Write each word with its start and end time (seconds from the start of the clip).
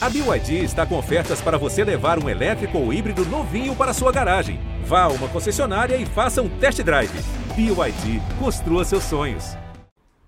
A 0.00 0.08
BYD 0.08 0.62
está 0.62 0.86
com 0.86 0.96
ofertas 0.96 1.40
para 1.40 1.58
você 1.58 1.82
levar 1.82 2.22
um 2.22 2.28
elétrico 2.28 2.78
ou 2.78 2.92
híbrido 2.92 3.24
novinho 3.24 3.74
para 3.74 3.92
sua 3.92 4.12
garagem. 4.12 4.60
Vá 4.84 5.02
a 5.02 5.08
uma 5.08 5.26
concessionária 5.26 5.96
e 5.96 6.06
faça 6.06 6.40
um 6.40 6.48
test 6.48 6.80
drive. 6.84 7.10
BYD, 7.56 8.22
construa 8.38 8.84
seus 8.84 9.02
sonhos. 9.02 9.56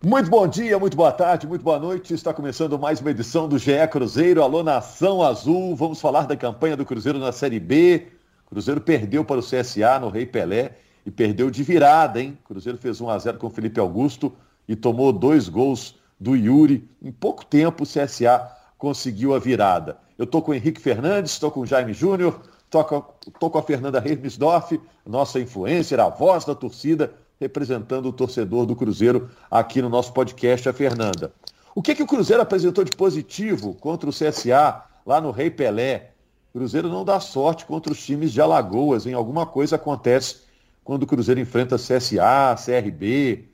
Muito 0.04 0.28
bom 0.28 0.48
dia, 0.48 0.76
muito 0.76 0.96
boa 0.96 1.12
tarde, 1.12 1.46
muito 1.46 1.62
boa 1.62 1.78
noite. 1.78 2.12
Está 2.12 2.34
começando 2.34 2.76
mais 2.80 3.00
uma 3.00 3.12
edição 3.12 3.48
do 3.48 3.58
GE 3.58 3.86
Cruzeiro. 3.92 4.42
Alô, 4.42 4.64
Nação 4.64 5.22
Azul. 5.22 5.76
Vamos 5.76 6.00
falar 6.00 6.26
da 6.26 6.37
campanha 6.37 6.76
do 6.76 6.84
Cruzeiro 6.84 7.21
na 7.21 7.30
Série 7.30 7.60
B. 7.60 8.08
Cruzeiro 8.46 8.80
perdeu 8.80 9.24
para 9.24 9.38
o 9.38 9.42
CSA 9.42 10.00
no 10.00 10.08
Rei 10.08 10.26
Pelé 10.26 10.72
e 11.06 11.12
perdeu 11.12 11.48
de 11.48 11.62
virada, 11.62 12.21
hein? 12.21 12.37
Cruzeiro 12.44 12.76
fez 12.76 13.00
1 13.00 13.08
a 13.08 13.16
0 13.16 13.38
com 13.38 13.46
o 13.46 13.50
Felipe 13.50 13.78
Augusto 13.78 14.32
e 14.66 14.74
tomou 14.74 15.12
dois 15.12 15.48
gols 15.48 15.94
do 16.18 16.34
Yuri. 16.34 16.91
Em 17.00 17.12
pouco 17.12 17.46
tempo, 17.46 17.84
o 17.84 17.87
CSA 17.87 18.59
conseguiu 18.80 19.34
a 19.34 19.38
virada. 19.38 19.98
Eu 20.19 20.24
estou 20.24 20.41
com 20.41 20.51
o 20.51 20.55
Henrique 20.55 20.80
Fernandes, 20.80 21.33
estou 21.33 21.50
com 21.50 21.60
o 21.60 21.66
Jaime 21.66 21.92
Júnior, 21.92 22.41
estou 22.64 23.50
com 23.50 23.59
a 23.59 23.62
Fernanda 23.62 24.02
Hermesdorf, 24.04 24.80
nossa 25.06 25.38
influencer, 25.38 26.00
a 26.00 26.09
voz 26.09 26.46
da 26.46 26.54
torcida, 26.54 27.12
representando 27.38 28.06
o 28.06 28.12
torcedor 28.12 28.64
do 28.64 28.74
Cruzeiro 28.74 29.30
aqui 29.51 29.82
no 29.82 29.90
nosso 29.90 30.14
podcast, 30.14 30.66
a 30.66 30.73
Fernanda. 30.73 31.30
O 31.74 31.82
que, 31.82 31.95
que 31.95 32.02
o 32.02 32.06
Cruzeiro 32.06 32.42
apresentou 32.42 32.82
de 32.82 32.92
positivo 32.92 33.74
contra 33.74 34.09
o 34.09 34.12
CSA 34.12 34.82
lá 35.04 35.20
no 35.20 35.30
Rei 35.30 35.51
Pelé? 35.51 36.12
O 36.52 36.59
Cruzeiro 36.59 36.88
não 36.88 37.04
dá 37.04 37.20
sorte 37.20 37.66
contra 37.66 37.92
os 37.92 38.02
times 38.02 38.32
de 38.32 38.40
Alagoas, 38.40 39.06
em 39.06 39.12
alguma 39.12 39.45
coisa 39.45 39.76
acontece 39.76 40.38
quando 40.82 41.02
o 41.02 41.06
Cruzeiro 41.06 41.38
enfrenta 41.38 41.76
CSA, 41.76 42.56
CRB. 42.56 43.45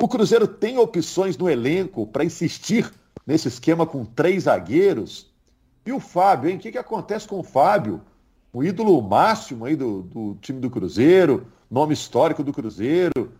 O 0.00 0.08
Cruzeiro 0.08 0.48
tem 0.48 0.78
opções 0.78 1.36
no 1.36 1.50
elenco 1.50 2.06
para 2.06 2.24
insistir 2.24 2.90
nesse 3.26 3.48
esquema 3.48 3.86
com 3.86 4.04
três 4.04 4.44
zagueiros. 4.44 5.30
E 5.84 5.92
o 5.92 6.00
Fábio, 6.00 6.50
hein? 6.50 6.56
O 6.56 6.58
que, 6.58 6.72
que 6.72 6.78
acontece 6.78 7.26
com 7.26 7.40
o 7.40 7.44
Fábio? 7.44 8.00
O 8.52 8.64
ídolo 8.64 9.00
máximo 9.00 9.64
aí 9.64 9.76
do, 9.76 10.02
do 10.02 10.34
time 10.40 10.60
do 10.60 10.68
Cruzeiro, 10.68 11.46
nome 11.70 11.94
histórico 11.94 12.42
do 12.42 12.52
Cruzeiro. 12.52 13.32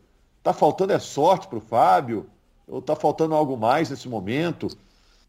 Tá 0.43 0.53
faltando 0.53 0.93
é 0.93 0.99
sorte 0.99 1.49
para 1.49 1.59
o 1.59 1.61
Fábio? 1.61 2.27
Ou 2.67 2.81
tá 2.81 2.95
faltando 2.95 3.35
algo 3.35 3.57
mais 3.57 3.91
nesse 3.91 4.09
momento? 4.09 4.69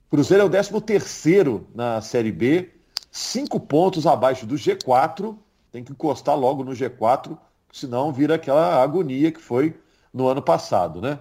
Cruzeiro 0.09 0.43
é 0.43 0.45
o 0.45 0.49
13 0.49 0.81
terceiro 0.81 1.67
na 1.73 2.01
Série 2.01 2.31
B, 2.31 2.69
cinco 3.09 3.59
pontos 3.59 4.05
abaixo 4.05 4.45
do 4.45 4.55
G4. 4.55 5.35
Tem 5.71 5.83
que 5.83 5.91
encostar 5.91 6.37
logo 6.37 6.63
no 6.63 6.73
G4, 6.73 7.37
senão 7.71 8.11
vira 8.11 8.35
aquela 8.35 8.83
agonia 8.83 9.31
que 9.31 9.41
foi 9.41 9.73
no 10.13 10.27
ano 10.27 10.41
passado, 10.41 11.01
né? 11.01 11.17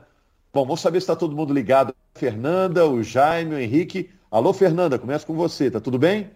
Bom, 0.53 0.65
vamos 0.65 0.81
saber 0.81 1.01
se 1.01 1.05
está 1.05 1.15
todo 1.15 1.37
mundo 1.37 1.55
ligado. 1.55 1.95
Fernanda, 2.13 2.85
o 2.85 3.05
Jaime, 3.05 3.55
o 3.55 3.59
Henrique. 3.59 4.11
Alô, 4.29 4.53
Fernanda, 4.53 4.99
começa 4.99 5.25
com 5.25 5.35
você, 5.35 5.71
tá 5.71 5.81
tudo 5.81 5.97
bem? 5.97 6.29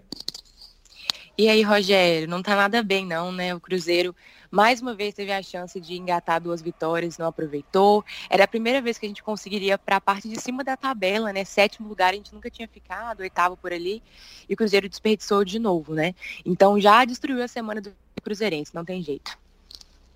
E 1.36 1.48
aí, 1.48 1.62
Rogério, 1.62 2.28
não 2.28 2.40
tá 2.40 2.54
nada 2.54 2.80
bem 2.80 3.04
não, 3.04 3.32
né? 3.32 3.52
O 3.52 3.58
Cruzeiro 3.58 4.14
mais 4.52 4.80
uma 4.80 4.94
vez 4.94 5.14
teve 5.14 5.32
a 5.32 5.42
chance 5.42 5.80
de 5.80 5.96
engatar 5.96 6.40
duas 6.40 6.62
vitórias, 6.62 7.18
não 7.18 7.26
aproveitou. 7.26 8.04
Era 8.30 8.44
a 8.44 8.48
primeira 8.48 8.80
vez 8.80 8.98
que 8.98 9.04
a 9.04 9.08
gente 9.08 9.20
conseguiria 9.20 9.76
para 9.76 9.96
a 9.96 10.00
parte 10.00 10.28
de 10.28 10.40
cima 10.40 10.62
da 10.62 10.76
tabela, 10.76 11.32
né? 11.32 11.44
Sétimo 11.44 11.88
lugar 11.88 12.12
a 12.12 12.16
gente 12.16 12.32
nunca 12.32 12.48
tinha 12.48 12.68
ficado, 12.68 13.18
oitavo 13.18 13.56
por 13.56 13.72
ali, 13.72 14.00
e 14.48 14.54
o 14.54 14.56
Cruzeiro 14.56 14.88
desperdiçou 14.88 15.44
de 15.44 15.58
novo, 15.58 15.92
né? 15.92 16.14
Então 16.46 16.78
já 16.78 17.04
destruiu 17.04 17.42
a 17.42 17.48
semana 17.48 17.80
do 17.80 17.92
Cruzeirense, 18.22 18.72
não 18.72 18.84
tem 18.84 19.02
jeito. 19.02 19.36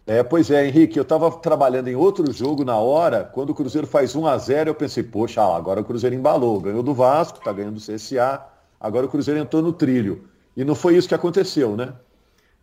É, 0.08 0.22
pois 0.22 0.50
é, 0.50 0.66
Henrique, 0.66 0.96
eu 0.96 1.02
estava 1.02 1.30
trabalhando 1.30 1.88
em 1.88 1.94
outro 1.94 2.32
jogo 2.32 2.64
na 2.64 2.78
hora, 2.78 3.24
quando 3.24 3.50
o 3.50 3.54
Cruzeiro 3.54 3.86
faz 3.86 4.16
1 4.16 4.26
a 4.26 4.38
0 4.38 4.70
eu 4.70 4.74
pensei, 4.74 5.02
poxa, 5.02 5.42
agora 5.42 5.82
o 5.82 5.84
Cruzeiro 5.84 6.16
embalou, 6.16 6.58
ganhou 6.58 6.82
do 6.82 6.94
Vasco, 6.94 7.36
está 7.36 7.52
ganhando 7.52 7.74
do 7.74 7.80
CSA, 7.82 8.40
agora 8.80 9.04
o 9.04 9.08
Cruzeiro 9.10 9.38
entrou 9.38 9.60
no 9.60 9.70
trilho. 9.70 10.26
E 10.56 10.64
não 10.64 10.74
foi 10.74 10.96
isso 10.96 11.06
que 11.06 11.14
aconteceu, 11.14 11.76
né? 11.76 11.92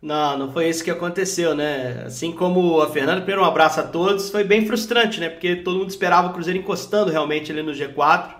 Não, 0.02 0.36
não 0.36 0.52
foi 0.52 0.68
isso 0.68 0.82
que 0.82 0.90
aconteceu, 0.90 1.54
né? 1.54 2.02
Assim 2.04 2.32
como 2.32 2.80
a 2.80 2.90
Fernanda, 2.90 3.20
primeiro 3.20 3.42
um 3.42 3.44
abraço 3.44 3.78
a 3.78 3.84
todos, 3.84 4.28
foi 4.28 4.42
bem 4.42 4.66
frustrante, 4.66 5.20
né? 5.20 5.28
Porque 5.28 5.54
todo 5.54 5.78
mundo 5.78 5.90
esperava 5.90 6.30
o 6.30 6.32
Cruzeiro 6.32 6.58
encostando 6.58 7.12
realmente 7.12 7.52
ali 7.52 7.62
no 7.62 7.70
G4. 7.70 8.34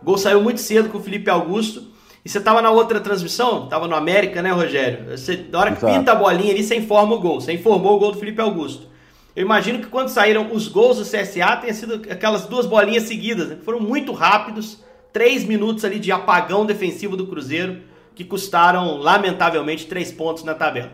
O 0.00 0.04
gol 0.06 0.16
saiu 0.16 0.40
muito 0.40 0.60
cedo 0.62 0.88
com 0.88 0.96
o 0.96 1.02
Felipe 1.02 1.28
Augusto. 1.28 1.94
E 2.26 2.28
você 2.28 2.40
tava 2.40 2.60
na 2.60 2.72
outra 2.72 2.98
transmissão, 2.98 3.68
tava 3.68 3.86
no 3.86 3.94
América, 3.94 4.42
né, 4.42 4.50
Rogério? 4.50 5.16
Você, 5.16 5.46
na 5.48 5.60
hora 5.60 5.70
que 5.70 5.78
Exato. 5.78 5.96
pinta 5.96 6.10
a 6.10 6.14
bolinha 6.16 6.52
ali, 6.52 6.64
você 6.64 6.74
informa 6.74 7.14
o 7.14 7.20
gol. 7.20 7.40
Você 7.40 7.52
informou 7.52 7.94
o 7.94 7.98
gol 8.00 8.10
do 8.10 8.18
Felipe 8.18 8.40
Augusto. 8.40 8.88
Eu 9.36 9.44
imagino 9.44 9.78
que 9.78 9.86
quando 9.86 10.08
saíram 10.08 10.52
os 10.52 10.66
gols 10.66 10.96
do 10.96 11.04
CSA, 11.04 11.56
tenha 11.60 11.72
sido 11.72 12.02
aquelas 12.10 12.44
duas 12.46 12.66
bolinhas 12.66 13.04
seguidas, 13.04 13.46
né? 13.46 13.58
Foram 13.64 13.78
muito 13.78 14.10
rápidos. 14.10 14.82
Três 15.12 15.44
minutos 15.44 15.84
ali 15.84 16.00
de 16.00 16.10
apagão 16.10 16.66
defensivo 16.66 17.16
do 17.16 17.28
Cruzeiro, 17.28 17.82
que 18.12 18.24
custaram, 18.24 18.96
lamentavelmente, 18.96 19.86
três 19.86 20.10
pontos 20.10 20.42
na 20.42 20.54
tabela. 20.54 20.90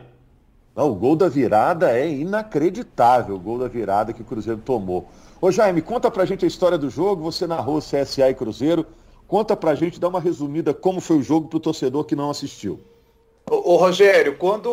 Não, 0.76 0.91
o 0.91 0.94
gol 0.94 1.16
da 1.16 1.31
virada 1.31 1.97
é 1.97 2.06
inacreditável, 2.10 3.37
o 3.37 3.41
gol 3.41 3.59
da 3.59 3.69
virada 3.69 4.12
que 4.12 4.20
o 4.20 4.26
Cruzeiro 4.26 4.60
tomou. 4.62 5.09
Ô 5.41 5.50
Jaime, 5.50 5.81
conta 5.81 6.10
pra 6.10 6.26
gente 6.26 6.44
a 6.44 6.49
história 6.49 6.76
do 6.76 6.91
jogo. 6.91 7.22
Você 7.22 7.47
narrou 7.47 7.78
CSA 7.78 8.28
e 8.28 8.34
Cruzeiro. 8.34 8.84
Conta 9.32 9.56
pra 9.56 9.75
gente, 9.75 9.98
dá 9.98 10.09
uma 10.09 10.20
resumida 10.20 10.75
como 10.75 11.00
foi 11.00 11.16
o 11.16 11.22
jogo 11.22 11.48
pro 11.48 11.59
torcedor 11.59 12.04
que 12.04 12.15
não 12.15 12.28
assistiu. 12.28 12.78
Ô, 13.51 13.77
Rogério, 13.77 14.37
quando 14.39 14.71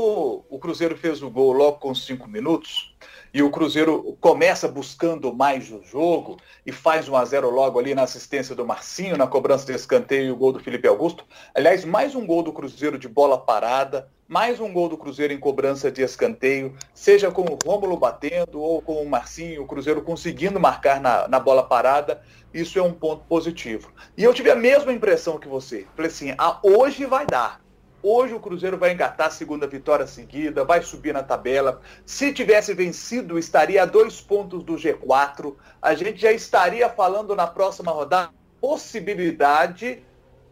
o 0.50 0.60
Cruzeiro 0.60 0.96
fez 0.96 1.22
o 1.22 1.30
gol 1.30 1.52
logo 1.52 1.80
com 1.80 1.94
cinco 1.94 2.28
minutos, 2.28 2.96
e 3.34 3.44
o 3.44 3.52
Cruzeiro 3.52 4.18
começa 4.20 4.68
buscando 4.68 5.34
mais 5.34 5.72
o 5.72 5.84
jogo 5.84 6.38
e 6.66 6.72
faz 6.72 7.08
1 7.08 7.16
a 7.16 7.26
0 7.26 7.50
logo 7.50 7.78
ali 7.78 7.94
na 7.94 8.04
assistência 8.04 8.56
do 8.56 8.66
Marcinho, 8.66 9.18
na 9.18 9.28
cobrança 9.28 9.66
de 9.66 9.74
escanteio 9.74 10.28
e 10.28 10.32
o 10.32 10.36
gol 10.36 10.52
do 10.52 10.60
Felipe 10.60 10.88
Augusto. 10.88 11.26
Aliás, 11.54 11.86
mais 11.86 12.16
um 12.16 12.26
gol 12.26 12.42
do 12.42 12.52
Cruzeiro 12.52 12.98
de 12.98 13.08
bola 13.08 13.38
parada, 13.38 14.10
mais 14.28 14.60
um 14.60 14.72
gol 14.72 14.90
do 14.90 14.98
Cruzeiro 14.98 15.34
em 15.34 15.40
cobrança 15.40 15.92
de 15.92 16.02
escanteio, 16.02 16.76
seja 16.94 17.30
com 17.30 17.44
o 17.44 17.58
Rômulo 17.64 17.98
batendo 17.98 18.60
ou 18.60 18.82
com 18.82 19.02
o 19.02 19.10
Marcinho, 19.10 19.64
o 19.64 19.68
Cruzeiro 19.68 20.02
conseguindo 20.02 20.60
marcar 20.60 21.00
na, 21.00 21.28
na 21.28 21.40
bola 21.40 21.64
parada, 21.64 22.22
isso 22.52 22.80
é 22.80 22.84
um 22.84 22.94
ponto 22.94 23.26
positivo. 23.26 23.92
E 24.18 24.24
eu 24.24 24.34
tive 24.34 24.50
a 24.50 24.56
mesma 24.56 24.92
impressão 24.92 25.38
que 25.38 25.48
você. 25.48 25.86
Falei 25.96 26.10
assim, 26.10 26.34
ah, 26.38 26.60
hoje 26.64 27.06
vai 27.06 27.28
dar. 27.28 27.62
Hoje 28.02 28.34
o 28.34 28.40
Cruzeiro 28.40 28.78
vai 28.78 28.94
engatar 28.94 29.28
a 29.28 29.32
segunda 29.32 29.68
vitória 29.68 30.08
seguida, 30.08 30.64
vai 30.64 30.82
subir 30.82 31.14
na 31.14 31.22
tabela. 31.22 31.82
Se 32.06 32.32
tivesse 32.32 32.74
vencido, 32.74 33.38
estaria 33.38 33.84
a 33.84 33.86
dois 33.86 34.22
pontos 34.22 34.64
do 34.64 34.76
G4. 34.76 35.54
A 35.82 35.94
gente 35.94 36.20
já 36.20 36.32
estaria 36.32 36.90
falando 36.90 37.36
na 37.36 37.46
próxima 37.46 37.92
rodada 37.92 38.32
possibilidade 38.62 40.04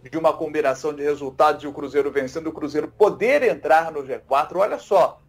de 0.04 0.18
uma 0.18 0.34
combinação 0.34 0.94
de 0.94 1.04
resultados 1.04 1.64
e 1.64 1.68
o 1.68 1.74
Cruzeiro 1.74 2.12
vencendo, 2.12 2.48
o 2.48 2.54
Cruzeiro 2.54 2.88
poder 2.88 3.44
entrar 3.44 3.92
no 3.92 4.04
G4. 4.04 4.56
Olha 4.56 4.80
só, 4.80 5.22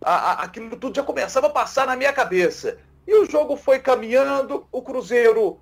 a, 0.00 0.14
a, 0.14 0.32
aquilo 0.44 0.76
tudo 0.76 0.96
já 0.96 1.02
começava 1.02 1.46
a 1.46 1.50
passar 1.50 1.86
na 1.86 1.96
minha 1.96 2.12
cabeça. 2.12 2.78
E 3.06 3.14
o 3.14 3.24
jogo 3.24 3.56
foi 3.56 3.78
caminhando, 3.78 4.66
o 4.72 4.82
Cruzeiro 4.82 5.60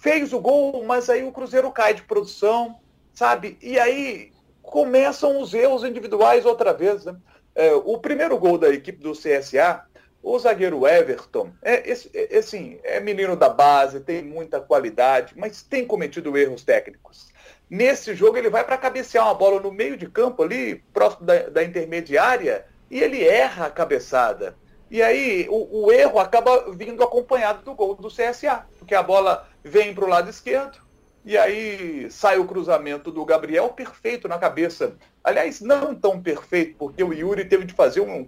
fez 0.00 0.32
o 0.32 0.40
gol, 0.40 0.84
mas 0.84 1.08
aí 1.08 1.24
o 1.24 1.32
Cruzeiro 1.32 1.70
cai 1.70 1.94
de 1.94 2.02
produção, 2.02 2.80
sabe? 3.12 3.58
E 3.62 3.78
aí 3.78 4.31
começam 4.72 5.38
os 5.38 5.52
erros 5.52 5.84
individuais 5.84 6.46
outra 6.46 6.72
vez. 6.72 7.04
Né? 7.04 7.14
É, 7.54 7.74
o 7.74 7.98
primeiro 7.98 8.38
gol 8.38 8.56
da 8.56 8.70
equipe 8.70 9.02
do 9.02 9.12
CSA, 9.12 9.84
o 10.22 10.38
zagueiro 10.38 10.86
Everton, 10.88 11.52
é, 11.60 11.90
esse, 11.90 12.10
é, 12.14 12.38
assim, 12.38 12.80
é 12.82 12.98
menino 12.98 13.36
da 13.36 13.50
base, 13.50 14.00
tem 14.00 14.22
muita 14.22 14.60
qualidade, 14.60 15.34
mas 15.36 15.62
tem 15.62 15.86
cometido 15.86 16.38
erros 16.38 16.64
técnicos. 16.64 17.30
Nesse 17.68 18.14
jogo 18.14 18.38
ele 18.38 18.48
vai 18.48 18.64
para 18.64 18.78
cabecear 18.78 19.26
uma 19.26 19.34
bola 19.34 19.60
no 19.60 19.70
meio 19.70 19.94
de 19.94 20.08
campo 20.08 20.42
ali, 20.42 20.82
próximo 20.90 21.26
da, 21.26 21.50
da 21.50 21.62
intermediária, 21.62 22.64
e 22.90 22.98
ele 22.98 23.22
erra 23.22 23.66
a 23.66 23.70
cabeçada. 23.70 24.56
E 24.90 25.02
aí 25.02 25.46
o, 25.50 25.84
o, 25.84 25.92
erro 25.92 26.18
acaba 26.18 26.72
vindo 26.72 27.02
acompanhado 27.02 27.62
do 27.62 27.74
gol 27.74 27.94
do 27.94 28.08
CSA, 28.08 28.66
porque 28.78 28.94
a 28.94 29.02
bola 29.02 29.46
vem 29.62 29.94
para 29.94 30.04
o 30.04 30.08
lado 30.08 30.30
esquerdo, 30.30 30.78
e 31.24 31.38
aí 31.38 32.10
sai 32.10 32.38
o 32.38 32.44
cruzamento 32.44 33.10
do 33.12 33.24
Gabriel 33.24 33.68
perfeito 33.68 34.26
na 34.26 34.38
cabeça. 34.38 34.96
Aliás, 35.22 35.60
não 35.60 35.94
tão 35.94 36.20
perfeito, 36.20 36.76
porque 36.76 37.02
o 37.02 37.12
Yuri 37.12 37.44
teve 37.44 37.64
de 37.64 37.74
fazer 37.74 38.00
um 38.00 38.24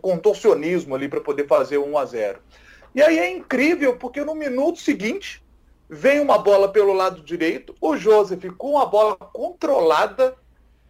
contorcionismo 0.00 0.94
ali 0.94 1.08
para 1.08 1.20
poder 1.20 1.46
fazer 1.46 1.78
1 1.78 1.98
a 1.98 2.04
0. 2.06 2.38
E 2.94 3.02
aí 3.02 3.18
é 3.18 3.30
incrível, 3.30 3.96
porque 3.96 4.24
no 4.24 4.34
minuto 4.34 4.78
seguinte 4.78 5.42
vem 5.88 6.20
uma 6.20 6.38
bola 6.38 6.72
pelo 6.72 6.94
lado 6.94 7.22
direito, 7.22 7.74
o 7.80 7.96
Joseph 7.96 8.44
com 8.56 8.78
a 8.78 8.86
bola 8.86 9.14
controlada, 9.16 10.34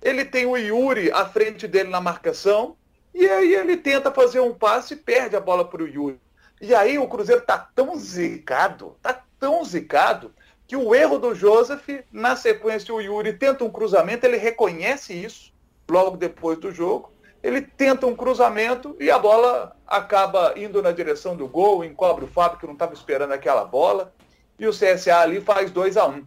ele 0.01 0.25
tem 0.25 0.47
o 0.47 0.57
Yuri 0.57 1.11
à 1.11 1.27
frente 1.27 1.67
dele 1.67 1.91
na 1.91 2.01
marcação, 2.01 2.77
e 3.13 3.29
aí 3.29 3.55
ele 3.55 3.77
tenta 3.77 4.13
fazer 4.13 4.41
um 4.41 4.55
passe 4.55 4.95
e 4.95 4.97
perde 4.97 5.35
a 5.35 5.41
bola 5.41 5.65
para 5.65 5.83
o 5.83 5.89
Yuri. 5.89 6.21
E 6.61 6.73
aí 6.73 6.99
o 6.99 7.09
Cruzeiro 7.09 7.43
tá 7.43 7.59
tão 7.75 7.97
zicado, 7.97 8.97
tá 9.03 9.25
tão 9.41 9.65
zicado, 9.65 10.33
que 10.73 10.77
o 10.77 10.95
erro 10.95 11.19
do 11.19 11.35
Joseph, 11.35 11.87
na 12.11 12.35
sequência 12.35 12.95
o 12.95 13.01
Yuri 13.03 13.35
tenta 13.35 13.63
um 13.63 13.69
cruzamento, 13.69 14.25
ele 14.25 14.39
reconhece 14.39 15.13
isso 15.13 15.53
logo 15.87 16.17
depois 16.17 16.59
do 16.59 16.73
jogo, 16.73 17.13
ele 17.43 17.61
tenta 17.61 18.07
um 18.07 18.17
cruzamento 18.17 18.97
e 18.99 19.11
a 19.11 19.19
bola 19.19 19.77
acaba 19.87 20.55
indo 20.57 20.81
na 20.81 20.91
direção 20.91 21.37
do 21.37 21.47
gol, 21.47 21.85
encobre 21.85 22.25
o 22.25 22.29
Fábio 22.29 22.59
que 22.59 22.65
não 22.65 22.73
estava 22.73 22.95
esperando 22.95 23.33
aquela 23.33 23.67
bola, 23.67 24.15
e 24.59 24.67
o 24.67 24.71
CSA 24.71 25.19
ali 25.19 25.43
faz 25.43 25.71
2 25.71 25.99
a 25.99 26.07
1 26.07 26.11
um. 26.11 26.27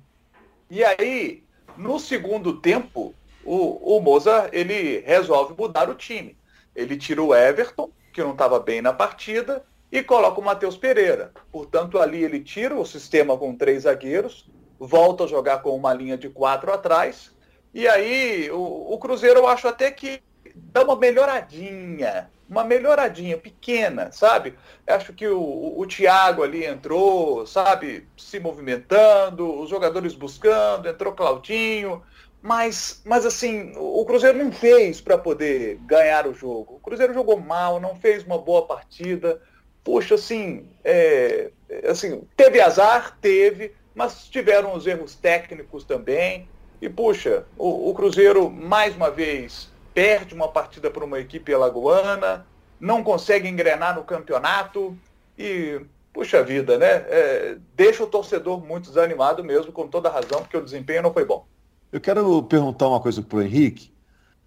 E 0.70 0.84
aí, 0.84 1.44
no 1.76 2.00
segundo 2.00 2.62
tempo, 2.62 3.16
o, 3.44 3.98
o 3.98 4.00
Moza 4.00 4.48
ele 4.54 5.00
resolve 5.00 5.56
mudar 5.58 5.90
o 5.90 5.96
time. 5.96 6.38
Ele 6.76 6.96
tira 6.96 7.24
o 7.24 7.34
Everton, 7.34 7.90
que 8.14 8.22
não 8.22 8.34
estava 8.34 8.60
bem 8.60 8.80
na 8.80 8.94
partida, 8.94 9.66
e 10.00 10.04
coloca 10.04 10.40
o 10.40 10.44
Matheus 10.44 10.78
Pereira. 10.78 11.32
Portanto, 11.52 12.00
ali 12.00 12.24
ele 12.24 12.40
tira 12.40 12.76
o 12.76 12.86
sistema 12.86 13.38
com 13.38 13.56
três 13.56 13.84
zagueiros, 13.84 14.50
volta 14.78 15.24
a 15.24 15.28
jogar 15.28 15.62
com 15.62 15.76
uma 15.76 15.94
linha 15.94 16.18
de 16.18 16.30
quatro 16.30 16.72
atrás, 16.74 17.32
e 17.74 17.88
aí 17.88 18.50
o, 18.52 18.94
o 18.94 18.98
Cruzeiro 18.98 19.40
eu 19.40 19.48
acho 19.48 19.68
até 19.68 19.90
que 19.92 20.22
dá 20.54 20.84
uma 20.84 20.96
melhoradinha, 20.96 22.30
uma 22.50 22.64
melhoradinha 22.64 23.38
pequena, 23.38 24.12
sabe? 24.12 24.56
Acho 24.86 25.14
que 25.14 25.28
o, 25.28 25.80
o, 25.80 25.86
Thiago 25.86 26.44
ali 26.44 26.66
entrou, 26.66 27.46
sabe, 27.48 28.08
se 28.18 28.40
movimentando, 28.40 29.62
os 29.62 29.70
jogadores 29.70 30.14
buscando, 30.14 30.88
entrou 30.88 31.14
Claudinho, 31.14 32.04
mas, 32.42 33.02
mas 33.06 33.26
assim, 33.26 33.74
o 33.76 34.06
Cruzeiro 34.06 34.38
não 34.38 34.52
fez 34.52 35.02
para 35.02 35.18
poder 35.18 35.78
ganhar 35.86 36.28
o 36.28 36.34
jogo. 36.34 36.76
O 36.76 36.80
Cruzeiro 36.80 37.14
jogou 37.14 37.40
mal, 37.40 37.80
não 37.80 37.96
fez 37.96 38.24
uma 38.24 38.38
boa 38.38 38.68
partida. 38.68 39.42
Puxa, 39.86 40.16
assim, 40.16 40.66
é, 40.84 41.52
assim, 41.88 42.24
teve 42.36 42.60
azar, 42.60 43.16
teve, 43.22 43.72
mas 43.94 44.28
tiveram 44.28 44.76
os 44.76 44.88
erros 44.88 45.14
técnicos 45.14 45.84
também. 45.84 46.50
E 46.82 46.90
puxa, 46.90 47.46
o, 47.56 47.92
o 47.92 47.94
Cruzeiro 47.94 48.50
mais 48.50 48.96
uma 48.96 49.12
vez 49.12 49.70
perde 49.94 50.34
uma 50.34 50.48
partida 50.48 50.90
para 50.90 51.06
uma 51.06 51.20
equipe 51.20 51.54
alagoana, 51.54 52.48
não 52.80 53.04
consegue 53.04 53.48
engrenar 53.48 53.96
no 53.96 54.04
campeonato 54.04 54.98
e, 55.38 55.80
puxa 56.12 56.44
vida, 56.44 56.80
né? 56.80 57.06
É, 57.08 57.58
deixa 57.76 58.04
o 58.04 58.08
torcedor 58.08 58.66
muito 58.66 58.90
desanimado 58.90 59.44
mesmo, 59.44 59.72
com 59.72 59.88
toda 59.88 60.10
razão, 60.10 60.42
porque 60.42 60.58
o 60.58 60.64
desempenho 60.64 61.04
não 61.04 61.14
foi 61.14 61.26
bom. 61.26 61.46
Eu 61.92 62.02
quero 62.02 62.42
perguntar 62.44 62.90
uma 62.90 63.00
coisa 63.00 63.22
para 63.22 63.38
o 63.38 63.42
Henrique, 63.42 63.94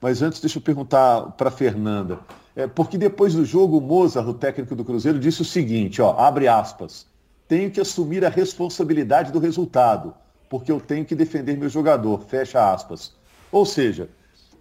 mas 0.01 0.23
antes 0.23 0.41
deixa 0.41 0.59
eu 0.59 0.63
perguntar 0.63 1.33
para 1.33 1.51
Fernanda. 1.51 2.19
É, 2.55 2.67
porque 2.67 2.99
depois 2.99 3.35
do 3.35 3.45
jogo, 3.45 3.79
o 3.79 3.81
Mozart, 3.81 4.27
o 4.27 4.35
técnico 4.35 4.75
do 4.75 4.85
Cruzeiro, 4.85 5.19
disse 5.19 5.43
o 5.43 5.45
seguinte, 5.45 6.03
ó, 6.03 6.19
abre 6.19 6.49
aspas, 6.49 7.07
tenho 7.47 7.71
que 7.71 7.81
assumir 7.81 8.25
a 8.25 8.29
responsabilidade 8.29 9.33
do 9.33 9.39
resultado, 9.39 10.15
porque 10.49 10.71
eu 10.71 10.81
tenho 10.81 11.05
que 11.05 11.15
defender 11.15 11.57
meu 11.57 11.69
jogador, 11.69 12.21
fecha 12.23 12.73
aspas. 12.73 13.13
Ou 13.51 13.65
seja, 13.65 14.09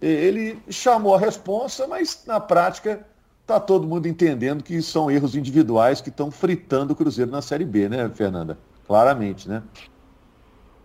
ele 0.00 0.58
chamou 0.70 1.14
a 1.14 1.18
responsa, 1.18 1.86
mas 1.86 2.22
na 2.26 2.38
prática 2.38 3.04
está 3.42 3.58
todo 3.58 3.86
mundo 3.86 4.06
entendendo 4.06 4.62
que 4.62 4.80
são 4.80 5.10
erros 5.10 5.34
individuais 5.34 6.00
que 6.00 6.08
estão 6.08 6.30
fritando 6.30 6.92
o 6.92 6.96
Cruzeiro 6.96 7.30
na 7.30 7.42
Série 7.42 7.64
B, 7.64 7.88
né, 7.88 8.08
Fernanda? 8.14 8.58
Claramente, 8.86 9.48
né? 9.48 9.62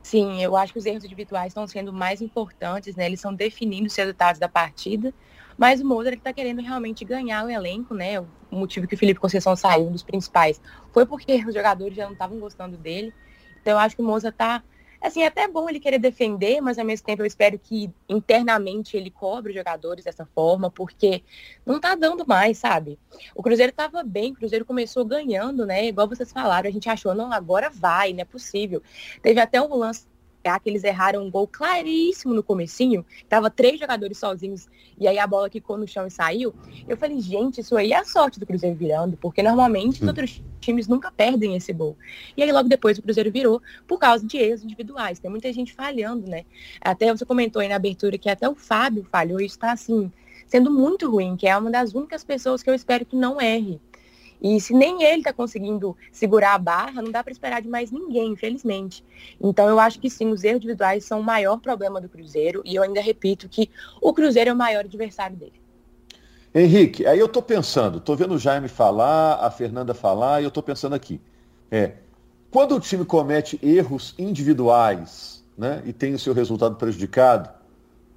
Sim, 0.05 0.41
eu 0.43 0.55
acho 0.57 0.73
que 0.73 0.79
os 0.79 0.85
erros 0.85 1.05
individuais 1.05 1.47
estão 1.51 1.65
sendo 1.65 1.93
mais 1.93 2.19
importantes, 2.21 2.93
né? 2.95 3.05
Eles 3.05 3.19
estão 3.19 3.33
definindo 3.33 3.87
os 3.87 3.95
resultados 3.95 4.37
da 4.37 4.49
partida, 4.49 5.13
mas 5.57 5.79
o 5.79 5.85
Moura 5.85 6.13
está 6.13 6.33
querendo 6.33 6.61
realmente 6.61 7.05
ganhar 7.05 7.45
o 7.45 7.49
elenco, 7.49 7.93
né? 7.93 8.19
O 8.19 8.29
motivo 8.51 8.85
que 8.85 8.95
o 8.95 8.97
Felipe 8.97 9.19
Conceição 9.21 9.55
saiu, 9.55 9.87
um 9.87 9.91
dos 9.93 10.03
principais, 10.03 10.59
foi 10.91 11.05
porque 11.05 11.35
os 11.47 11.53
jogadores 11.53 11.95
já 11.95 12.05
não 12.05 12.13
estavam 12.13 12.37
gostando 12.37 12.77
dele. 12.77 13.15
Então 13.61 13.73
eu 13.73 13.77
acho 13.79 13.95
que 13.95 14.01
o 14.01 14.05
Moza 14.05 14.27
está 14.27 14.61
assim, 15.07 15.21
é 15.21 15.27
até 15.27 15.47
bom 15.47 15.69
ele 15.69 15.79
querer 15.79 15.99
defender, 15.99 16.61
mas 16.61 16.79
ao 16.79 16.85
mesmo 16.85 17.05
tempo 17.05 17.21
eu 17.21 17.25
espero 17.25 17.59
que 17.59 17.91
internamente 18.07 18.95
ele 18.95 19.11
cobre 19.11 19.51
os 19.51 19.57
jogadores 19.57 20.05
dessa 20.05 20.25
forma, 20.25 20.71
porque 20.71 21.23
não 21.65 21.79
tá 21.79 21.93
dando 21.93 22.25
mais, 22.25 22.57
sabe? 22.57 22.97
O 23.35 23.43
Cruzeiro 23.43 23.71
tava 23.71 24.01
bem, 24.03 24.31
o 24.31 24.35
Cruzeiro 24.35 24.65
começou 24.65 25.03
ganhando, 25.03 25.65
né? 25.65 25.85
Igual 25.85 26.07
vocês 26.07 26.31
falaram, 26.31 26.69
a 26.69 26.71
gente 26.71 26.89
achou, 26.89 27.13
não, 27.13 27.31
agora 27.31 27.69
vai, 27.69 28.13
não 28.13 28.21
é 28.21 28.25
possível. 28.25 28.81
Teve 29.21 29.39
até 29.39 29.61
um 29.61 29.75
lance 29.75 30.07
que 30.59 30.69
eles 30.69 30.83
erraram 30.83 31.25
um 31.25 31.31
gol 31.31 31.47
claríssimo 31.47 32.33
no 32.33 32.43
comecinho, 32.43 33.05
tava 33.29 33.49
três 33.49 33.79
jogadores 33.79 34.17
sozinhos, 34.17 34.67
e 34.99 35.07
aí 35.07 35.17
a 35.17 35.25
bola 35.25 35.49
quicou 35.49 35.77
no 35.77 35.87
chão 35.87 36.05
e 36.05 36.11
saiu. 36.11 36.53
Eu 36.87 36.97
falei, 36.97 37.19
gente, 37.21 37.61
isso 37.61 37.75
aí 37.77 37.93
é 37.93 37.97
a 37.97 38.03
sorte 38.03 38.39
do 38.39 38.45
Cruzeiro 38.45 38.75
virando, 38.75 39.17
porque 39.17 39.41
normalmente 39.41 39.95
os 39.95 40.01
hum. 40.01 40.07
outros 40.07 40.43
times 40.59 40.87
nunca 40.87 41.11
perdem 41.11 41.55
esse 41.55 41.71
gol. 41.73 41.97
E 42.35 42.43
aí 42.43 42.51
logo 42.51 42.67
depois 42.67 42.97
o 42.97 43.01
Cruzeiro 43.01 43.31
virou 43.31 43.61
por 43.87 43.99
causa 43.99 44.25
de 44.25 44.37
erros 44.37 44.63
individuais. 44.63 45.19
Tem 45.19 45.31
muita 45.31 45.51
gente 45.51 45.73
falhando, 45.73 46.27
né? 46.27 46.45
Até 46.81 47.11
você 47.11 47.25
comentou 47.25 47.61
aí 47.61 47.67
na 47.67 47.75
abertura 47.75 48.17
que 48.17 48.29
até 48.29 48.47
o 48.47 48.55
Fábio 48.55 49.05
falhou, 49.09 49.39
isso 49.39 49.57
tá 49.57 49.71
assim, 49.71 50.11
sendo 50.47 50.69
muito 50.69 51.09
ruim, 51.09 51.35
que 51.35 51.47
é 51.47 51.57
uma 51.57 51.71
das 51.71 51.93
únicas 51.93 52.23
pessoas 52.23 52.61
que 52.61 52.69
eu 52.69 52.73
espero 52.73 53.05
que 53.05 53.15
não 53.15 53.39
erre. 53.41 53.79
E 54.43 54.59
se 54.59 54.73
nem 54.73 55.01
ele 55.03 55.19
está 55.19 55.31
conseguindo 55.31 55.95
segurar 56.11 56.55
a 56.55 56.57
barra, 56.57 57.01
não 57.01 57.09
dá 57.09 57.23
para 57.23 57.31
esperar 57.31 57.61
de 57.61 57.69
mais 57.69 57.91
ninguém, 57.91 58.33
infelizmente. 58.33 59.01
Então 59.41 59.69
eu 59.69 59.79
acho 59.79 59.97
que 60.01 60.09
sim, 60.09 60.27
os 60.27 60.43
erros 60.43 60.57
individuais 60.57 61.05
são 61.05 61.21
o 61.21 61.23
maior 61.23 61.57
problema 61.61 62.01
do 62.01 62.09
Cruzeiro. 62.09 62.61
E 62.65 62.75
eu 62.75 62.83
ainda 62.83 62.99
repito 62.99 63.47
que 63.47 63.69
o 64.01 64.13
Cruzeiro 64.13 64.49
é 64.49 64.53
o 64.53 64.57
maior 64.57 64.83
adversário 64.83 65.37
dele. 65.37 65.63
Henrique, 66.53 67.05
aí 67.07 67.17
eu 67.17 67.25
estou 67.25 67.41
pensando, 67.41 67.99
estou 67.99 68.17
vendo 68.17 68.35
o 68.35 68.37
Jaime 68.37 68.67
falar, 68.67 69.35
a 69.35 69.49
Fernanda 69.49 69.93
falar, 69.93 70.41
e 70.41 70.43
eu 70.43 70.49
estou 70.49 70.61
pensando 70.61 70.93
aqui. 70.93 71.21
É, 71.71 71.93
quando 72.51 72.75
o 72.75 72.79
time 72.79 73.05
comete 73.05 73.57
erros 73.63 74.13
individuais 74.19 75.43
né, 75.57 75.81
e 75.85 75.93
tem 75.93 76.13
o 76.13 76.19
seu 76.19 76.33
resultado 76.33 76.75
prejudicado, 76.75 77.49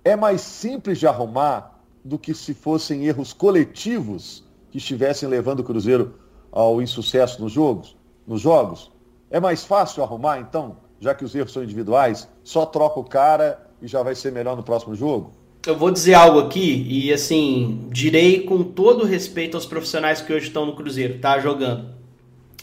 é 0.05 0.17
mais 0.17 0.40
simples 0.40 0.99
de 0.99 1.06
arrumar 1.06 1.81
do 2.05 2.19
que 2.19 2.34
se 2.34 2.52
fossem 2.52 3.06
erros 3.06 3.32
coletivos 3.32 4.44
que 4.71 4.79
estivessem 4.79 5.29
levando 5.29 5.61
o 5.61 5.65
Cruzeiro 5.65 6.15
ao 6.51 6.81
insucesso 6.81 7.43
nos 7.43 7.53
jogos, 7.53 7.97
nos 8.27 8.41
jogos? 8.41 8.91
É 9.31 9.41
mais 9.41 9.65
fácil 9.65 10.03
arrumar, 10.03 10.39
então, 10.39 10.77
já 11.01 11.15
que 11.15 11.25
os 11.25 11.35
erros 11.35 11.53
são 11.53 11.63
individuais, 11.63 12.29
só 12.43 12.65
troca 12.65 13.01
o 13.01 13.05
cara 13.05 13.67
e 13.83 13.87
já 13.87 14.03
vai 14.03 14.15
ser 14.15 14.33
melhor 14.33 14.57
no 14.57 14.63
próximo 14.63 14.95
jogo? 14.95 15.33
Eu 15.67 15.77
vou 15.77 15.91
dizer 15.91 16.15
algo 16.15 16.39
aqui 16.39 16.87
e 16.89 17.13
assim, 17.13 17.89
direi 17.91 18.43
com 18.43 18.63
todo 18.63 19.05
respeito 19.05 19.57
aos 19.57 19.67
profissionais 19.67 20.21
que 20.21 20.33
hoje 20.33 20.47
estão 20.47 20.65
no 20.65 20.77
Cruzeiro, 20.77 21.19
tá 21.19 21.41
jogando. 21.41 21.95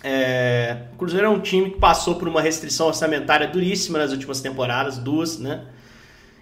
É, 0.02 0.84
o 0.94 0.98
Cruzeiro 0.98 1.28
é 1.28 1.30
um 1.30 1.40
time 1.40 1.72
que 1.72 1.78
passou 1.78 2.16
por 2.16 2.28
uma 2.28 2.42
restrição 2.42 2.88
orçamentária 2.88 3.48
duríssima 3.48 4.00
nas 4.00 4.12
últimas 4.12 4.42
temporadas, 4.42 4.98
duas, 4.98 5.38
né? 5.38 5.66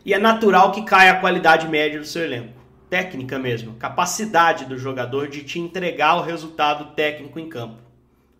E 0.06 0.14
é 0.14 0.20
natural 0.20 0.72
que 0.72 0.84
caia 0.84 1.12
a 1.12 1.20
qualidade 1.20 1.68
média 1.68 2.00
do 2.00 2.06
seu 2.06 2.24
elenco 2.24 2.61
técnica 2.92 3.40
mesmo, 3.40 3.76
capacidade 3.76 4.66
do 4.66 4.78
jogador 4.78 5.30
de 5.30 5.46
te 5.46 5.58
entregar 5.58 6.18
o 6.18 6.22
resultado 6.22 6.94
técnico 6.94 7.40
em 7.40 7.48
campo. 7.48 7.82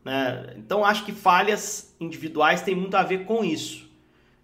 Né? 0.04 0.56
Então 0.58 0.84
acho 0.84 1.06
que 1.06 1.14
falhas 1.14 1.96
individuais 2.02 2.62
têm 2.62 2.76
muito 2.76 2.98
a 2.98 3.02
ver 3.02 3.24
com 3.24 3.46
isso. 3.46 3.90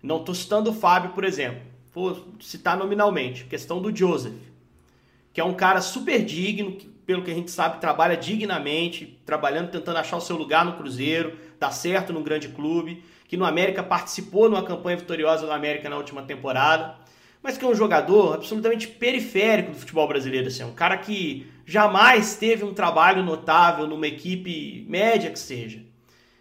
Não 0.02 0.22
estou 0.22 0.34
citando 0.34 0.70
o 0.70 0.74
Fábio, 0.74 1.10
por 1.10 1.26
exemplo. 1.26 1.60
Vou 1.94 2.26
citar 2.40 2.78
nominalmente. 2.78 3.44
Questão 3.44 3.82
do 3.82 3.94
Joseph, 3.94 4.40
que 5.34 5.42
é 5.42 5.44
um 5.44 5.54
cara 5.54 5.82
super 5.82 6.24
digno, 6.24 6.72
que, 6.72 6.88
pelo 6.88 7.22
que 7.22 7.32
a 7.32 7.36
gente 7.36 7.52
sabe, 7.52 7.82
trabalha 7.82 8.16
dignamente, 8.16 9.20
trabalhando, 9.26 9.72
tentando 9.72 9.98
achar 9.98 10.16
o 10.16 10.22
seu 10.22 10.38
lugar 10.38 10.64
no 10.64 10.78
Cruzeiro, 10.78 11.38
dá 11.60 11.70
certo 11.70 12.14
no 12.14 12.24
grande 12.24 12.48
clube, 12.48 13.04
que 13.28 13.36
no 13.36 13.44
América 13.44 13.84
participou 13.84 14.50
numa 14.50 14.64
campanha 14.64 14.96
vitoriosa 14.96 15.46
do 15.46 15.52
América 15.52 15.90
na 15.90 15.98
última 15.98 16.22
temporada 16.22 16.96
mas 17.42 17.58
que 17.58 17.66
é 17.66 17.68
um 17.68 17.76
jogador 17.76 18.36
absolutamente 18.36 18.88
periférico 18.88 19.72
do 19.72 19.78
futebol 19.78 20.08
brasileiro, 20.08 20.48
assim, 20.48 20.64
é 20.64 20.66
um 20.66 20.74
cara 20.74 20.98
que 20.98 21.48
jamais 21.66 22.36
teve 22.36 22.64
um 22.64 22.74
trabalho 22.74 23.24
notável 23.24 23.88
numa 23.88 24.08
equipe 24.08 24.86
média 24.90 25.30
que 25.30 25.40
seja. 25.40 25.82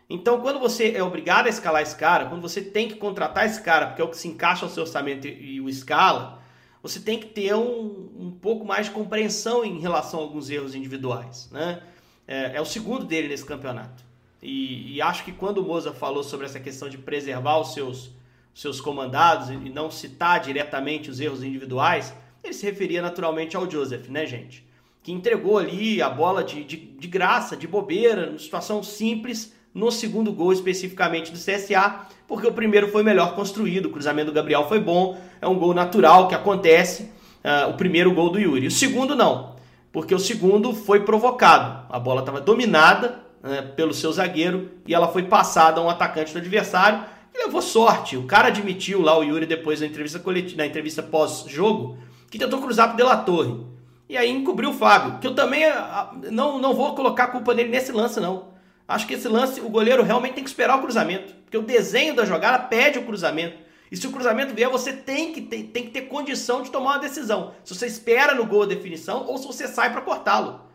Então, 0.08 0.40
quando 0.40 0.60
você 0.60 0.92
é 0.92 1.02
obrigado 1.02 1.46
a 1.46 1.48
escalar 1.48 1.82
esse 1.82 1.96
cara, 1.96 2.26
quando 2.26 2.40
você 2.40 2.62
tem 2.62 2.88
que 2.88 2.94
contratar 2.94 3.44
esse 3.44 3.60
cara, 3.60 3.86
porque 3.86 4.00
é 4.00 4.04
o 4.04 4.08
que 4.08 4.16
se 4.16 4.28
encaixa 4.28 4.64
ao 4.64 4.70
seu 4.70 4.84
orçamento 4.84 5.26
e, 5.26 5.60
o 5.60 5.68
escala, 5.68 6.40
você 6.80 7.00
tem 7.00 7.18
que 7.18 7.26
ter 7.26 7.54
um, 7.54 8.08
um 8.16 8.30
pouco 8.30 8.64
mais 8.64 8.86
de 8.86 8.92
compreensão 8.92 9.64
em 9.64 9.80
relação 9.80 10.20
a 10.20 10.22
alguns 10.22 10.48
erros 10.48 10.76
individuais. 10.76 11.48
Né? 11.50 11.82
É, 12.26 12.56
é 12.56 12.60
o 12.60 12.64
segundo 12.64 13.04
dele 13.04 13.26
nesse 13.26 13.44
campeonato. 13.44 14.04
E, 14.40 14.94
e 14.94 15.02
acho 15.02 15.24
que 15.24 15.32
quando 15.32 15.58
o 15.58 15.64
Moza 15.64 15.92
falou 15.92 16.22
sobre 16.22 16.46
essa 16.46 16.60
questão 16.60 16.88
de 16.88 16.98
preservar 16.98 17.58
os 17.58 17.74
seus 17.74 18.12
seus 18.56 18.80
comandados 18.80 19.50
e 19.50 19.68
não 19.68 19.90
citar 19.90 20.40
diretamente 20.40 21.10
os 21.10 21.20
erros 21.20 21.44
individuais, 21.44 22.14
ele 22.42 22.54
se 22.54 22.64
referia 22.64 23.02
naturalmente 23.02 23.54
ao 23.54 23.70
Joseph, 23.70 24.08
né, 24.08 24.25
gente? 24.25 24.66
Que 25.02 25.12
entregou 25.12 25.58
ali 25.58 26.00
a 26.00 26.08
bola 26.08 26.42
de, 26.42 26.64
de, 26.64 26.75
de 26.75 27.06
graça, 27.06 27.54
de 27.54 27.66
bobeira, 27.66 28.25
numa 28.25 28.38
situação 28.38 28.82
simples, 28.82 29.54
no 29.75 29.92
segundo 29.92 30.32
gol 30.32 30.54
especificamente 30.54 31.30
do 31.30 31.36
CSA, 31.36 32.06
porque 32.26 32.46
o 32.46 32.52
primeiro 32.52 32.88
foi 32.88 33.02
melhor 33.02 33.34
construído, 33.34 33.86
o 33.86 33.90
cruzamento 33.90 34.30
do 34.30 34.34
Gabriel 34.34 34.66
foi 34.66 34.80
bom, 34.80 35.20
é 35.38 35.46
um 35.46 35.58
gol 35.58 35.75
natural 35.75 36.26
que 36.26 36.34
acontece, 36.34 37.10
uh, 37.44 37.68
o 37.68 37.75
primeiro 37.75 38.14
gol 38.14 38.30
do 38.30 38.40
Yuri. 38.40 38.68
O 38.68 38.70
segundo 38.70 39.14
não, 39.14 39.54
porque 39.92 40.14
o 40.14 40.18
segundo 40.18 40.72
foi 40.72 41.00
provocado, 41.00 41.84
a 41.90 41.98
bola 41.98 42.20
estava 42.20 42.40
dominada 42.40 43.20
uh, 43.44 43.75
pelo 43.75 43.92
seu 43.92 44.10
zagueiro 44.10 44.70
e 44.86 44.94
ela 44.94 45.08
foi 45.08 45.25
passada 45.25 45.78
a 45.78 45.84
um 45.84 45.90
atacante 45.90 46.32
do 46.32 46.38
adversário, 46.38 47.04
levou 47.36 47.62
sorte. 47.62 48.16
O 48.16 48.26
cara 48.26 48.48
admitiu 48.48 49.00
lá, 49.02 49.18
o 49.18 49.22
Yuri, 49.22 49.46
depois 49.46 49.80
na 49.80 49.86
entrevista, 49.86 50.18
coletiva, 50.18 50.58
na 50.58 50.66
entrevista 50.66 51.02
pós-jogo, 51.02 51.98
que 52.30 52.38
tentou 52.38 52.60
cruzar 52.60 52.88
pro 52.88 52.96
De 52.96 53.02
La 53.02 53.16
Torre. 53.16 53.64
E 54.08 54.16
aí 54.16 54.30
encobriu 54.30 54.70
o 54.70 54.74
Fábio, 54.74 55.18
que 55.18 55.26
eu 55.26 55.34
também 55.34 55.64
ah, 55.64 56.12
não, 56.30 56.58
não 56.58 56.74
vou 56.74 56.94
colocar 56.94 57.24
a 57.24 57.28
culpa 57.28 57.52
nele 57.54 57.70
nesse 57.70 57.90
lance, 57.90 58.20
não. 58.20 58.54
Acho 58.86 59.06
que 59.06 59.14
esse 59.14 59.26
lance, 59.26 59.60
o 59.60 59.68
goleiro 59.68 60.02
realmente 60.02 60.34
tem 60.34 60.44
que 60.44 60.50
esperar 60.50 60.78
o 60.78 60.82
cruzamento. 60.82 61.34
Porque 61.44 61.58
o 61.58 61.62
desenho 61.62 62.14
da 62.14 62.24
jogada 62.24 62.58
pede 62.64 62.98
o 62.98 63.04
cruzamento. 63.04 63.58
E 63.90 63.96
se 63.96 64.06
o 64.06 64.12
cruzamento 64.12 64.54
vier, 64.54 64.68
você 64.68 64.92
tem 64.92 65.32
que 65.32 65.40
ter, 65.40 65.64
tem 65.64 65.84
que 65.84 65.90
ter 65.90 66.02
condição 66.02 66.62
de 66.62 66.70
tomar 66.70 66.92
uma 66.92 66.98
decisão. 66.98 67.54
Se 67.64 67.74
você 67.74 67.86
espera 67.86 68.34
no 68.34 68.46
gol 68.46 68.62
a 68.62 68.66
definição 68.66 69.26
ou 69.26 69.38
se 69.38 69.46
você 69.46 69.66
sai 69.66 69.92
para 69.92 70.02
cortá-lo. 70.02 70.65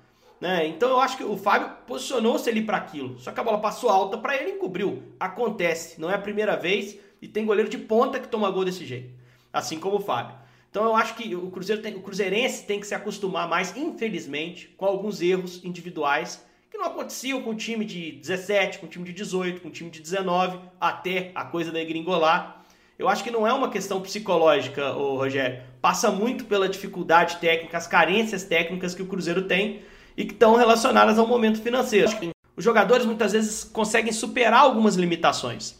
Né? 0.41 0.67
Então 0.67 0.89
eu 0.89 0.99
acho 0.99 1.15
que 1.15 1.23
o 1.23 1.37
Fábio 1.37 1.69
posicionou-se 1.85 2.49
ali 2.49 2.63
para 2.63 2.77
aquilo. 2.77 3.19
Só 3.19 3.31
que 3.31 3.39
a 3.39 3.43
bola 3.43 3.59
passou 3.59 3.91
alta 3.91 4.17
para 4.17 4.35
ele 4.35 4.49
e 4.49 4.53
encobriu. 4.55 5.03
Acontece, 5.19 6.01
não 6.01 6.09
é 6.09 6.15
a 6.15 6.19
primeira 6.19 6.57
vez 6.57 6.97
e 7.21 7.27
tem 7.27 7.45
goleiro 7.45 7.69
de 7.69 7.77
ponta 7.77 8.19
que 8.19 8.27
toma 8.27 8.49
gol 8.49 8.65
desse 8.65 8.83
jeito. 8.83 9.13
Assim 9.53 9.79
como 9.79 9.97
o 9.97 10.01
Fábio. 10.01 10.35
Então 10.71 10.83
eu 10.83 10.95
acho 10.95 11.13
que 11.13 11.35
o 11.35 11.51
Cruzeiro 11.51 11.81
tem, 11.81 11.93
o 11.93 12.01
Cruzeirense 12.01 12.65
tem 12.65 12.79
que 12.79 12.87
se 12.87 12.95
acostumar 12.95 13.47
mais, 13.47 13.77
infelizmente, 13.77 14.69
com 14.77 14.85
alguns 14.85 15.21
erros 15.21 15.63
individuais 15.63 16.43
que 16.71 16.77
não 16.77 16.85
aconteciam 16.85 17.41
com 17.41 17.51
o 17.51 17.55
time 17.55 17.85
de 17.85 18.13
17, 18.13 18.79
com 18.79 18.85
o 18.85 18.89
time 18.89 19.05
de 19.05 19.13
18, 19.13 19.61
com 19.61 19.67
o 19.67 19.71
time 19.71 19.91
de 19.91 19.99
19, 19.99 20.57
até 20.79 21.31
a 21.35 21.43
coisa 21.43 21.71
da 21.71 21.83
gringolar. 21.83 22.63
Eu 22.97 23.09
acho 23.09 23.23
que 23.23 23.29
não 23.29 23.45
é 23.45 23.51
uma 23.51 23.69
questão 23.69 24.01
psicológica, 24.01 24.93
ô 24.93 25.17
Rogério. 25.17 25.61
Passa 25.81 26.09
muito 26.09 26.45
pela 26.45 26.69
dificuldade 26.69 27.37
técnica, 27.37 27.77
as 27.77 27.87
carências 27.87 28.43
técnicas 28.43 28.95
que 28.95 29.01
o 29.01 29.07
Cruzeiro 29.07 29.43
tem 29.43 29.81
e 30.15 30.25
que 30.25 30.33
estão 30.33 30.55
relacionadas 30.55 31.17
ao 31.17 31.27
momento 31.27 31.61
financeiro. 31.61 32.11
Os 32.55 32.63
jogadores 32.63 33.05
muitas 33.05 33.31
vezes 33.31 33.63
conseguem 33.63 34.11
superar 34.11 34.61
algumas 34.61 34.95
limitações, 34.95 35.75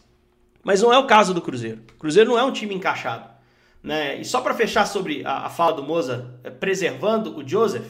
mas 0.64 0.82
não 0.82 0.94
é 0.94 0.98
o 0.98 1.08
caso 1.08 1.34
do 1.34 1.42
Cruzeiro. 1.42 1.82
O 1.96 2.00
Cruzeiro 2.00 2.32
não 2.32 2.40
é 2.40 2.44
um 2.44 2.52
time 2.52 2.74
encaixado. 2.74 3.30
Né? 3.84 4.18
E 4.18 4.26
só 4.26 4.42
para 4.42 4.54
fechar 4.54 4.86
sobre 4.86 5.26
a, 5.26 5.46
a, 5.46 5.50
fala 5.50 5.74
do 5.74 5.84
Moza, 5.84 6.40
é, 6.44 6.50
preservando 6.50 7.36
o 7.36 7.48
Joseph, 7.48 7.88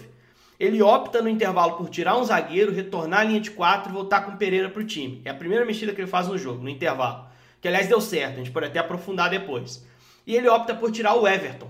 ele 0.59 0.81
opta 0.81 1.21
no 1.21 1.27
intervalo 1.27 1.73
por 1.73 1.89
tirar 1.89 2.17
um 2.17 2.23
zagueiro, 2.23 2.71
retornar 2.71 3.21
a 3.21 3.23
linha 3.23 3.41
de 3.41 3.51
quatro 3.51 3.91
e 3.91 3.93
voltar 3.93 4.21
com 4.21 4.31
o 4.31 4.37
Pereira 4.37 4.69
para 4.69 4.81
o 4.81 4.85
time. 4.85 5.21
É 5.25 5.29
a 5.29 5.33
primeira 5.33 5.65
mexida 5.65 5.91
que 5.93 5.99
ele 5.99 6.07
faz 6.07 6.27
no 6.27 6.37
jogo, 6.37 6.63
no 6.63 6.69
intervalo. 6.69 7.25
Que 7.59 7.67
aliás 7.67 7.87
deu 7.87 7.99
certo, 7.99 8.35
a 8.35 8.37
gente 8.37 8.51
pode 8.51 8.67
até 8.67 8.79
aprofundar 8.79 9.29
depois. 9.29 9.85
E 10.25 10.35
ele 10.35 10.47
opta 10.47 10.73
por 10.73 10.91
tirar 10.91 11.15
o 11.15 11.27
Everton. 11.27 11.69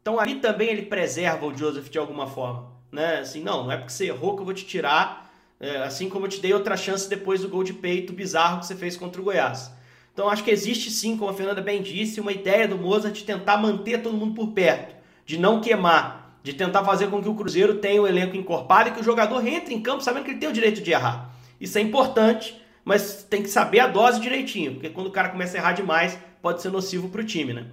Então 0.00 0.20
ali 0.20 0.36
também 0.36 0.68
ele 0.68 0.82
preserva 0.82 1.46
o 1.46 1.56
Joseph 1.56 1.88
de 1.88 1.98
alguma 1.98 2.26
forma. 2.26 2.75
Né? 2.96 3.18
Assim, 3.18 3.42
não, 3.42 3.64
não 3.64 3.72
é 3.72 3.76
porque 3.76 3.92
você 3.92 4.06
errou 4.06 4.34
que 4.34 4.40
eu 4.40 4.46
vou 4.46 4.54
te 4.54 4.64
tirar, 4.64 5.30
é, 5.60 5.82
assim 5.82 6.08
como 6.08 6.24
eu 6.24 6.30
te 6.30 6.40
dei 6.40 6.54
outra 6.54 6.78
chance 6.78 7.06
depois 7.06 7.42
do 7.42 7.48
gol 7.48 7.62
de 7.62 7.74
peito 7.74 8.10
bizarro 8.10 8.60
que 8.60 8.66
você 8.66 8.74
fez 8.74 8.96
contra 8.96 9.20
o 9.20 9.24
Goiás. 9.24 9.70
Então 10.14 10.30
acho 10.30 10.42
que 10.42 10.50
existe 10.50 10.90
sim, 10.90 11.14
como 11.14 11.30
a 11.30 11.34
Fernanda 11.34 11.60
bem 11.60 11.82
disse, 11.82 12.22
uma 12.22 12.32
ideia 12.32 12.66
do 12.66 12.78
Mozart 12.78 13.14
de 13.14 13.22
tentar 13.22 13.58
manter 13.58 14.02
todo 14.02 14.16
mundo 14.16 14.34
por 14.34 14.48
perto, 14.48 14.94
de 15.26 15.38
não 15.38 15.60
queimar, 15.60 16.38
de 16.42 16.54
tentar 16.54 16.82
fazer 16.84 17.10
com 17.10 17.22
que 17.22 17.28
o 17.28 17.34
Cruzeiro 17.34 17.74
tenha 17.74 18.00
o 18.00 18.06
elenco 18.06 18.34
encorpado 18.34 18.88
e 18.88 18.92
que 18.92 19.00
o 19.00 19.04
jogador 19.04 19.46
entre 19.46 19.74
em 19.74 19.82
campo 19.82 20.02
sabendo 20.02 20.24
que 20.24 20.30
ele 20.30 20.40
tem 20.40 20.48
o 20.48 20.54
direito 20.54 20.80
de 20.80 20.90
errar. 20.90 21.34
Isso 21.60 21.76
é 21.76 21.82
importante, 21.82 22.58
mas 22.82 23.22
tem 23.24 23.42
que 23.42 23.50
saber 23.50 23.80
a 23.80 23.88
dose 23.88 24.22
direitinho, 24.22 24.72
porque 24.72 24.88
quando 24.88 25.08
o 25.08 25.12
cara 25.12 25.28
começa 25.28 25.54
a 25.54 25.60
errar 25.60 25.72
demais, 25.72 26.18
pode 26.40 26.62
ser 26.62 26.70
nocivo 26.70 27.10
para 27.10 27.20
o 27.20 27.24
time, 27.24 27.52
né? 27.52 27.66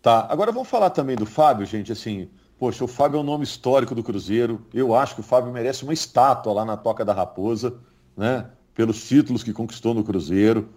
Tá, 0.00 0.28
agora 0.30 0.52
vamos 0.52 0.68
falar 0.68 0.90
também 0.90 1.16
do 1.16 1.26
Fábio, 1.26 1.66
gente, 1.66 1.90
assim, 1.90 2.28
poxa, 2.64 2.82
o 2.82 2.88
Fábio 2.88 3.18
é 3.18 3.20
um 3.20 3.24
nome 3.24 3.44
histórico 3.44 3.94
do 3.94 4.02
Cruzeiro, 4.02 4.64
eu 4.72 4.94
acho 4.94 5.14
que 5.14 5.20
o 5.20 5.22
Fábio 5.22 5.52
merece 5.52 5.82
uma 5.82 5.92
estátua 5.92 6.50
lá 6.54 6.64
na 6.64 6.78
Toca 6.78 7.04
da 7.04 7.12
Raposa, 7.12 7.74
né, 8.16 8.46
pelos 8.74 9.06
títulos 9.06 9.42
que 9.42 9.52
conquistou 9.52 9.92
no 9.92 10.02
Cruzeiro, 10.02 10.70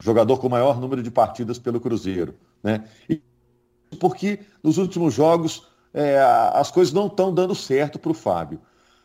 jogador 0.00 0.38
com 0.38 0.46
o 0.46 0.50
maior 0.50 0.80
número 0.80 1.02
de 1.02 1.10
partidas 1.10 1.58
pelo 1.58 1.78
Cruzeiro. 1.78 2.34
Né? 2.62 2.82
E 3.10 3.20
porque 4.00 4.40
nos 4.62 4.78
últimos 4.78 5.12
jogos 5.12 5.68
é, 5.92 6.18
as 6.54 6.70
coisas 6.70 6.94
não 6.94 7.08
estão 7.08 7.32
dando 7.32 7.54
certo 7.54 7.98
para 7.98 8.12
o 8.12 8.14
Fábio. 8.14 8.58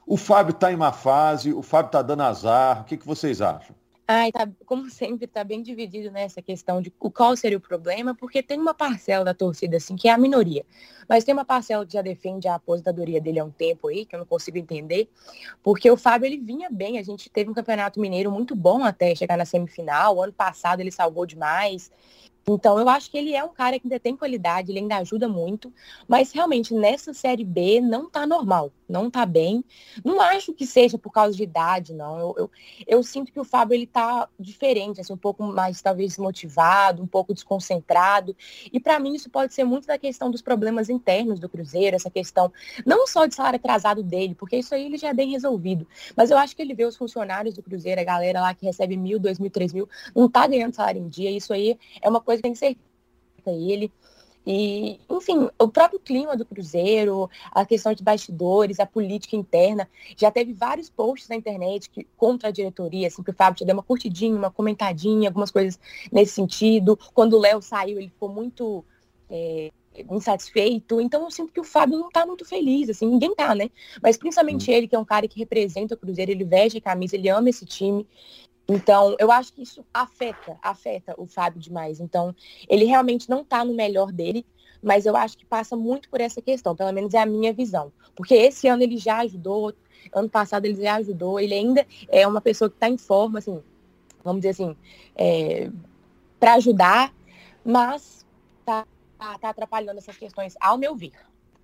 O 0.07 0.15
Fábio 0.15 0.51
está 0.51 0.71
em 0.71 0.77
má 0.77 0.93
fase, 0.93 1.51
o 1.51 1.61
Fábio 1.61 1.87
está 1.87 2.01
dando 2.01 2.23
azar. 2.23 2.83
O 2.83 2.83
que, 2.85 2.95
que 2.95 3.05
vocês 3.05 3.41
acham? 3.41 3.75
Ai, 4.11 4.31
tá, 4.31 4.49
como 4.65 4.89
sempre, 4.89 5.25
está 5.25 5.43
bem 5.43 5.61
dividido 5.61 6.09
nessa 6.09 6.41
questão 6.41 6.81
de 6.81 6.89
qual 6.89 7.37
seria 7.37 7.59
o 7.59 7.61
problema, 7.61 8.15
porque 8.15 8.41
tem 8.41 8.59
uma 8.59 8.73
parcela 8.73 9.23
da 9.23 9.35
torcida, 9.35 9.77
assim, 9.77 9.95
que 9.95 10.07
é 10.07 10.11
a 10.11 10.17
minoria. 10.17 10.65
Mas 11.07 11.23
tem 11.23 11.31
uma 11.31 11.45
parcela 11.45 11.85
que 11.85 11.93
já 11.93 12.01
defende 12.01 12.47
a 12.47 12.55
aposentadoria 12.55 13.21
dele 13.21 13.37
há 13.37 13.45
um 13.45 13.51
tempo 13.51 13.87
aí, 13.87 14.05
que 14.05 14.15
eu 14.15 14.19
não 14.19 14.25
consigo 14.25 14.57
entender, 14.57 15.11
porque 15.61 15.91
o 15.91 15.95
Fábio, 15.95 16.25
ele 16.25 16.37
vinha 16.37 16.71
bem, 16.71 16.97
a 16.97 17.03
gente 17.03 17.29
teve 17.29 17.51
um 17.51 17.53
campeonato 17.53 17.99
mineiro 17.99 18.31
muito 18.31 18.55
bom 18.55 18.83
até 18.83 19.13
chegar 19.13 19.37
na 19.37 19.45
semifinal, 19.45 20.15
o 20.15 20.23
ano 20.23 20.33
passado 20.33 20.79
ele 20.79 20.91
salvou 20.91 21.27
demais, 21.27 21.91
então, 22.55 22.79
eu 22.79 22.87
acho 22.89 23.09
que 23.09 23.17
ele 23.17 23.33
é 23.33 23.43
um 23.43 23.53
cara 23.53 23.79
que 23.79 23.87
ainda 23.87 23.99
tem 23.99 24.15
qualidade, 24.15 24.71
ele 24.71 24.79
ainda 24.79 24.97
ajuda 24.97 25.27
muito, 25.27 25.73
mas 26.07 26.31
realmente 26.31 26.73
nessa 26.73 27.13
Série 27.13 27.43
B 27.43 27.81
não 27.81 28.09
tá 28.09 28.25
normal, 28.25 28.71
não 28.87 29.09
tá 29.09 29.25
bem. 29.25 29.63
Não 30.03 30.19
acho 30.19 30.53
que 30.53 30.65
seja 30.65 30.97
por 30.97 31.11
causa 31.11 31.35
de 31.35 31.43
idade, 31.43 31.93
não. 31.93 32.19
Eu, 32.19 32.35
eu, 32.37 32.51
eu 32.87 33.03
sinto 33.03 33.31
que 33.31 33.39
o 33.39 33.43
Fábio, 33.43 33.75
ele 33.75 33.87
tá 33.87 34.27
diferente, 34.39 35.01
assim, 35.01 35.13
um 35.13 35.17
pouco 35.17 35.43
mais, 35.43 35.81
talvez, 35.81 36.11
desmotivado, 36.11 37.03
um 37.03 37.07
pouco 37.07 37.33
desconcentrado. 37.33 38.35
E 38.71 38.79
para 38.79 38.99
mim 38.99 39.15
isso 39.15 39.29
pode 39.29 39.53
ser 39.53 39.63
muito 39.63 39.87
da 39.87 39.97
questão 39.97 40.31
dos 40.31 40.41
problemas 40.41 40.89
internos 40.89 41.39
do 41.39 41.49
Cruzeiro, 41.49 41.95
essa 41.95 42.09
questão 42.09 42.51
não 42.85 43.05
só 43.07 43.25
de 43.25 43.35
salário 43.35 43.57
atrasado 43.57 44.03
dele, 44.03 44.35
porque 44.35 44.57
isso 44.57 44.73
aí 44.73 44.85
ele 44.85 44.97
já 44.97 45.09
é 45.09 45.13
bem 45.13 45.29
resolvido, 45.31 45.87
mas 46.15 46.31
eu 46.31 46.37
acho 46.37 46.55
que 46.55 46.61
ele 46.61 46.73
vê 46.73 46.85
os 46.85 46.95
funcionários 46.95 47.55
do 47.55 47.63
Cruzeiro, 47.63 48.01
a 48.01 48.03
galera 48.03 48.41
lá 48.41 48.53
que 48.53 48.65
recebe 48.65 48.97
mil, 48.97 49.19
dois 49.19 49.39
mil, 49.39 49.49
três 49.49 49.73
mil, 49.73 49.87
não 50.15 50.29
tá 50.29 50.47
ganhando 50.47 50.73
salário 50.73 51.01
em 51.01 51.07
dia, 51.07 51.31
isso 51.31 51.53
aí 51.53 51.77
é 52.01 52.09
uma 52.09 52.21
coisa 52.21 52.38
coisa 52.39 52.41
tem 52.41 52.53
que 52.53 52.57
ser 52.57 52.77
ele. 53.47 53.91
E, 54.45 54.99
enfim, 55.09 55.49
o 55.59 55.67
próprio 55.67 55.99
clima 55.99 56.35
do 56.35 56.45
Cruzeiro, 56.45 57.29
a 57.51 57.65
questão 57.65 57.93
de 57.93 58.01
bastidores, 58.01 58.79
a 58.79 58.85
política 58.85 59.35
interna, 59.35 59.87
já 60.17 60.31
teve 60.31 60.53
vários 60.53 60.89
posts 60.89 61.29
na 61.29 61.35
internet 61.35 61.89
que, 61.89 62.07
contra 62.17 62.49
a 62.49 62.51
diretoria, 62.51 63.07
assim, 63.07 63.21
que 63.21 63.29
o 63.29 63.33
Fábio 63.33 63.57
te 63.57 63.65
deu 63.65 63.75
uma 63.75 63.83
curtidinha, 63.83 64.35
uma 64.35 64.49
comentadinha, 64.49 65.29
algumas 65.29 65.51
coisas 65.51 65.79
nesse 66.11 66.33
sentido. 66.33 66.97
Quando 67.13 67.33
o 67.33 67.39
Léo 67.39 67.61
saiu, 67.61 67.99
ele 67.99 68.09
ficou 68.09 68.29
muito 68.29 68.83
é, 69.29 69.71
insatisfeito. 70.09 70.99
Então 70.99 71.23
eu 71.23 71.31
sinto 71.31 71.53
que 71.53 71.59
o 71.59 71.63
Fábio 71.63 71.99
não 71.99 72.09
tá 72.09 72.25
muito 72.25 72.45
feliz, 72.45 72.89
assim, 72.89 73.07
ninguém 73.07 73.35
tá, 73.35 73.53
né? 73.53 73.69
Mas 74.01 74.17
principalmente 74.17 74.71
hum. 74.71 74.73
ele, 74.73 74.87
que 74.87 74.95
é 74.95 74.99
um 74.99 75.05
cara 75.05 75.27
que 75.27 75.37
representa 75.37 75.95
o 75.95 75.97
Cruzeiro, 75.97 76.31
ele 76.31 76.43
veste 76.43 76.77
a 76.77 76.81
camisa, 76.81 77.15
ele 77.15 77.29
ama 77.29 77.49
esse 77.49 77.65
time. 77.65 78.07
Então, 78.69 79.15
eu 79.17 79.31
acho 79.31 79.51
que 79.51 79.63
isso 79.63 79.83
afeta, 79.91 80.55
afeta 80.61 81.15
o 81.17 81.25
Fábio 81.25 81.59
demais. 81.59 81.99
Então, 81.99 82.35
ele 82.69 82.85
realmente 82.85 83.27
não 83.27 83.41
está 83.41 83.65
no 83.65 83.73
melhor 83.73 84.11
dele, 84.11 84.45
mas 84.81 85.07
eu 85.07 85.17
acho 85.17 85.35
que 85.35 85.45
passa 85.45 85.75
muito 85.75 86.07
por 86.07 86.21
essa 86.21 86.39
questão, 86.39 86.75
pelo 86.75 86.91
menos 86.93 87.15
é 87.15 87.17
a 87.17 87.25
minha 87.25 87.51
visão. 87.51 87.91
Porque 88.15 88.35
esse 88.35 88.67
ano 88.67 88.83
ele 88.83 88.97
já 88.97 89.17
ajudou, 89.21 89.73
ano 90.13 90.29
passado 90.29 90.65
ele 90.65 90.79
já 90.79 90.97
ajudou, 90.97 91.39
ele 91.39 91.55
ainda 91.55 91.85
é 92.09 92.27
uma 92.27 92.39
pessoa 92.39 92.69
que 92.69 92.75
está 92.75 92.87
em 92.87 92.97
forma, 92.97 93.39
assim, 93.39 93.59
vamos 94.23 94.41
dizer 94.41 94.51
assim, 94.51 94.77
é, 95.15 95.71
para 96.39 96.53
ajudar, 96.53 97.11
mas 97.65 98.23
está 98.59 98.85
tá, 99.17 99.39
tá 99.39 99.49
atrapalhando 99.49 99.97
essas 99.97 100.15
questões, 100.15 100.55
ao 100.61 100.77
meu 100.77 100.95
ver. 100.95 101.13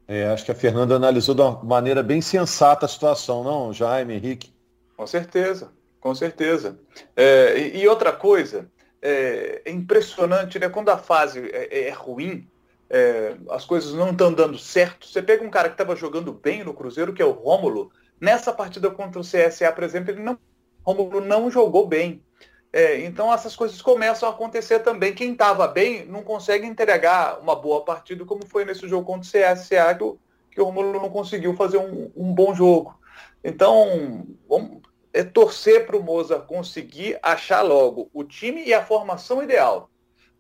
É, 0.07 0.25
acho 0.27 0.43
que 0.43 0.51
a 0.51 0.55
Fernanda 0.55 0.95
analisou 0.95 1.35
de 1.35 1.41
uma 1.41 1.63
maneira 1.63 2.01
bem 2.01 2.19
sensata 2.19 2.87
a 2.87 2.89
situação, 2.89 3.43
não, 3.43 3.71
Jaime, 3.71 4.15
Henrique? 4.15 4.51
Com 4.97 5.05
certeza. 5.05 5.74
Com 6.05 6.13
certeza. 6.13 6.79
É, 7.15 7.57
e, 7.57 7.79
e, 7.79 7.87
outra 7.87 8.11
coisa, 8.11 8.69
é, 9.01 9.63
é, 9.65 9.71
impressionante, 9.71 10.59
né? 10.59 10.69
Quando 10.69 10.89
a 10.89 10.99
fase 10.99 11.49
é, 11.51 11.87
é 11.87 11.89
ruim, 11.89 12.47
é, 12.87 13.35
as 13.49 13.65
coisas 13.65 13.91
não 13.91 14.11
estão 14.11 14.31
dando 14.31 14.55
certo. 14.55 15.07
Você 15.07 15.19
pega 15.19 15.43
um 15.43 15.49
cara 15.49 15.67
que 15.67 15.73
estava 15.73 15.95
jogando 15.95 16.31
bem 16.31 16.63
no 16.63 16.75
Cruzeiro, 16.75 17.11
que 17.11 17.23
é 17.23 17.25
o 17.25 17.31
Rômulo. 17.31 17.91
Nessa 18.21 18.53
partida 18.53 18.91
contra 18.91 19.19
o 19.19 19.23
CSA, 19.23 19.71
por 19.73 19.83
exemplo, 19.83 20.11
ele 20.11 20.21
não, 20.21 20.37
Rômulo 20.83 21.21
não 21.21 21.49
jogou 21.49 21.87
bem. 21.87 22.23
É, 22.71 22.99
então 22.99 23.33
essas 23.33 23.55
coisas 23.55 23.81
começam 23.81 24.29
a 24.29 24.31
acontecer 24.31 24.81
também. 24.81 25.11
Quem 25.11 25.31
estava 25.31 25.67
bem 25.67 26.05
não 26.05 26.21
consegue 26.21 26.67
entregar 26.67 27.39
uma 27.41 27.55
boa 27.55 27.83
partida, 27.83 28.23
como 28.25 28.45
foi 28.45 28.63
nesse 28.63 28.87
jogo 28.87 29.07
contra 29.07 29.27
o 29.27 29.55
CSA, 29.55 29.95
que 29.95 30.03
o, 30.03 30.19
que 30.51 30.61
o 30.61 30.65
Romulo 30.65 31.01
não 31.01 31.09
conseguiu 31.09 31.55
fazer 31.55 31.79
um, 31.79 32.11
um 32.15 32.31
bom 32.31 32.53
jogo. 32.53 32.95
Então, 33.43 34.27
vamos, 34.47 34.81
é 35.15 35.23
torcer 35.23 35.85
para 35.85 35.95
o 35.95 36.03
Mozart 36.03 36.45
conseguir 36.45 37.17
achar 37.23 37.61
logo 37.61 38.09
o 38.13 38.21
time 38.21 38.65
e 38.65 38.73
a 38.73 38.85
formação 38.85 39.41
ideal. 39.41 39.89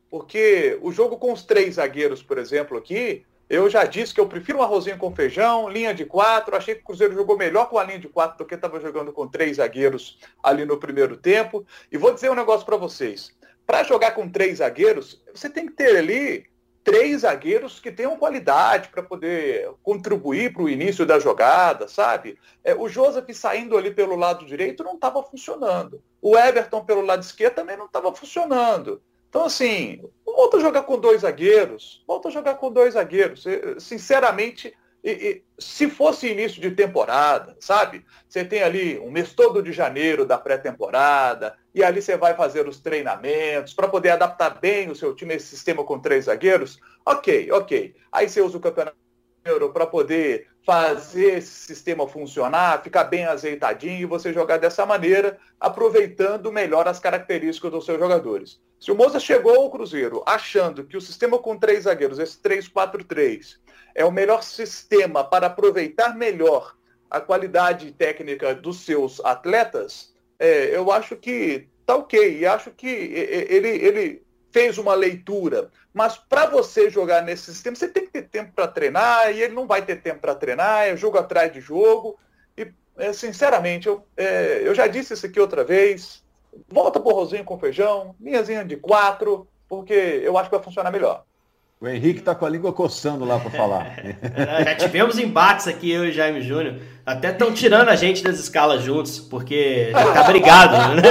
Porque 0.09 0.77
o 0.81 0.91
jogo 0.91 1.17
com 1.17 1.31
os 1.31 1.43
três 1.43 1.75
zagueiros, 1.75 2.21
por 2.21 2.37
exemplo, 2.37 2.77
aqui, 2.77 3.25
eu 3.49 3.69
já 3.69 3.85
disse 3.85 4.13
que 4.13 4.19
eu 4.19 4.27
prefiro 4.27 4.57
um 4.57 4.61
arrozinho 4.61 4.97
com 4.97 5.15
feijão, 5.15 5.69
linha 5.69 5.93
de 5.93 6.03
quatro. 6.03 6.57
Achei 6.57 6.75
que 6.75 6.81
o 6.81 6.85
Cruzeiro 6.85 7.13
jogou 7.13 7.37
melhor 7.37 7.69
com 7.69 7.77
a 7.77 7.85
linha 7.85 7.99
de 7.99 8.09
quatro 8.09 8.37
do 8.37 8.45
que 8.45 8.55
estava 8.55 8.81
jogando 8.81 9.13
com 9.13 9.25
três 9.25 9.57
zagueiros 9.57 10.19
ali 10.43 10.65
no 10.65 10.77
primeiro 10.77 11.15
tempo. 11.15 11.65
E 11.89 11.97
vou 11.97 12.13
dizer 12.13 12.29
um 12.29 12.35
negócio 12.35 12.65
para 12.65 12.75
vocês. 12.75 13.33
Para 13.65 13.83
jogar 13.83 14.11
com 14.11 14.29
três 14.29 14.57
zagueiros, 14.57 15.23
você 15.33 15.49
tem 15.49 15.67
que 15.67 15.73
ter 15.73 15.95
ali 15.95 16.45
três 16.85 17.21
zagueiros 17.21 17.79
que 17.79 17.91
tenham 17.91 18.15
qualidade 18.15 18.89
para 18.89 19.01
poder 19.01 19.67
contribuir 19.81 20.53
para 20.53 20.61
o 20.61 20.69
início 20.69 21.03
da 21.03 21.17
jogada, 21.17 21.87
sabe? 21.87 22.37
É, 22.63 22.75
o 22.75 22.87
Joseph 22.87 23.27
saindo 23.33 23.75
ali 23.75 23.91
pelo 23.91 24.15
lado 24.15 24.45
direito 24.45 24.83
não 24.83 24.93
estava 24.93 25.23
funcionando. 25.23 25.99
O 26.21 26.37
Everton 26.37 26.85
pelo 26.85 27.01
lado 27.01 27.23
esquerdo 27.23 27.55
também 27.55 27.75
não 27.75 27.87
estava 27.87 28.13
funcionando. 28.13 29.01
Então, 29.27 29.45
assim, 29.45 29.99
volta 30.23 30.57
a 30.57 30.59
jogar 30.59 30.83
com 30.83 30.99
dois 30.99 31.21
zagueiros. 31.21 32.03
Volta 32.07 32.27
a 32.27 32.31
jogar 32.31 32.55
com 32.55 32.71
dois 32.71 32.93
zagueiros. 32.93 33.43
Sinceramente, 33.79 34.77
e, 35.05 35.11
e, 35.11 35.43
se 35.59 35.87
fosse 35.87 36.27
início 36.27 36.59
de 36.59 36.71
temporada, 36.71 37.55
sabe? 37.59 38.03
Você 38.27 38.43
tem 38.43 38.63
ali 38.63 38.97
um 38.97 39.11
mês 39.11 39.33
todo 39.33 39.61
de 39.61 39.71
janeiro 39.71 40.25
da 40.25 40.35
pré-temporada, 40.35 41.55
e 41.75 41.83
ali 41.83 42.01
você 42.01 42.17
vai 42.17 42.33
fazer 42.33 42.67
os 42.67 42.79
treinamentos 42.79 43.75
para 43.75 43.87
poder 43.87 44.09
adaptar 44.09 44.59
bem 44.59 44.89
o 44.89 44.95
seu 44.95 45.13
time 45.13 45.33
a 45.33 45.37
esse 45.37 45.45
sistema 45.45 45.83
com 45.83 45.99
três 45.99 46.25
zagueiros. 46.25 46.79
Ok, 47.05 47.51
ok. 47.51 47.95
Aí 48.11 48.27
você 48.27 48.41
usa 48.41 48.57
o 48.57 48.59
campeonato 48.59 48.97
para 49.71 49.85
poder 49.85 50.47
fazer 50.65 51.37
esse 51.37 51.67
sistema 51.67 52.07
funcionar, 52.07 52.81
ficar 52.81 53.03
bem 53.03 53.25
azeitadinho 53.25 54.01
e 54.01 54.05
você 54.05 54.33
jogar 54.33 54.57
dessa 54.57 54.87
maneira, 54.87 55.37
aproveitando 55.59 56.51
melhor 56.51 56.87
as 56.87 56.99
características 56.99 57.71
dos 57.71 57.85
seus 57.85 57.99
jogadores. 57.99 58.59
Se 58.79 58.91
o 58.91 58.95
Moza 58.95 59.19
chegou 59.19 59.55
ao 59.55 59.69
Cruzeiro 59.69 60.23
achando 60.25 60.83
que 60.83 60.97
o 60.97 61.01
sistema 61.01 61.37
com 61.37 61.55
três 61.57 61.83
zagueiros, 61.83 62.17
esse 62.17 62.41
3-4-3, 62.41 63.57
é 63.95 64.03
o 64.03 64.11
melhor 64.11 64.43
sistema 64.43 65.23
para 65.23 65.47
aproveitar 65.47 66.15
melhor 66.15 66.75
a 67.09 67.21
qualidade 67.21 67.91
técnica 67.93 68.53
dos 68.53 68.81
seus 68.81 69.23
atletas, 69.23 70.13
é, 70.37 70.75
eu 70.75 70.91
acho 70.91 71.15
que 71.15 71.69
tá 71.85 71.95
ok. 71.95 72.39
E 72.39 72.45
acho 72.45 72.71
que 72.71 72.87
ele, 72.87 73.69
ele 73.69 74.25
fez 74.51 74.77
uma 74.77 74.93
leitura. 74.93 75.69
Mas 75.93 76.17
para 76.17 76.47
você 76.47 76.89
jogar 76.89 77.21
nesse 77.21 77.53
sistema, 77.53 77.75
você 77.75 77.87
tem 77.87 78.05
que 78.05 78.11
ter 78.11 78.23
tempo 78.23 78.51
para 78.53 78.67
treinar, 78.67 79.31
e 79.31 79.41
ele 79.41 79.53
não 79.53 79.65
vai 79.65 79.81
ter 79.81 80.01
tempo 80.01 80.19
para 80.19 80.35
treinar, 80.35 80.87
é 80.87 80.97
jogo 80.97 81.17
atrás 81.17 81.53
de 81.53 81.61
jogo. 81.61 82.19
E, 82.57 82.69
é, 82.97 83.13
sinceramente, 83.13 83.87
eu, 83.87 84.05
é, 84.17 84.61
eu 84.63 84.75
já 84.75 84.87
disse 84.87 85.13
isso 85.13 85.25
aqui 85.25 85.39
outra 85.39 85.63
vez. 85.63 86.23
Volta 86.67 86.99
pro 86.99 87.13
rosinho 87.13 87.45
com 87.45 87.59
feijão, 87.59 88.15
minhazinha 88.19 88.63
de 88.65 88.75
quatro, 88.75 89.47
porque 89.69 89.93
eu 89.93 90.37
acho 90.37 90.49
que 90.49 90.55
vai 90.55 90.63
funcionar 90.63 90.91
melhor. 90.91 91.25
O 91.79 91.87
Henrique 91.89 92.19
está 92.19 92.33
com 92.33 92.45
a 92.45 92.49
língua 92.49 92.71
coçando 92.71 93.25
lá 93.25 93.37
para 93.37 93.51
falar. 93.51 93.95
Já 94.63 94.75
tivemos 94.75 95.19
embates 95.19 95.67
aqui, 95.67 95.91
eu 95.91 96.05
e 96.05 96.11
Jaime 96.11 96.41
Júnior. 96.41 96.77
Até 97.05 97.31
estão 97.31 97.53
tirando 97.53 97.89
a 97.89 97.95
gente 97.95 98.23
das 98.23 98.39
escalas 98.39 98.81
juntos, 98.81 99.19
porque 99.19 99.91
já 99.91 100.13
tá 100.13 100.23
brigado, 100.23 100.95
né? 100.95 101.01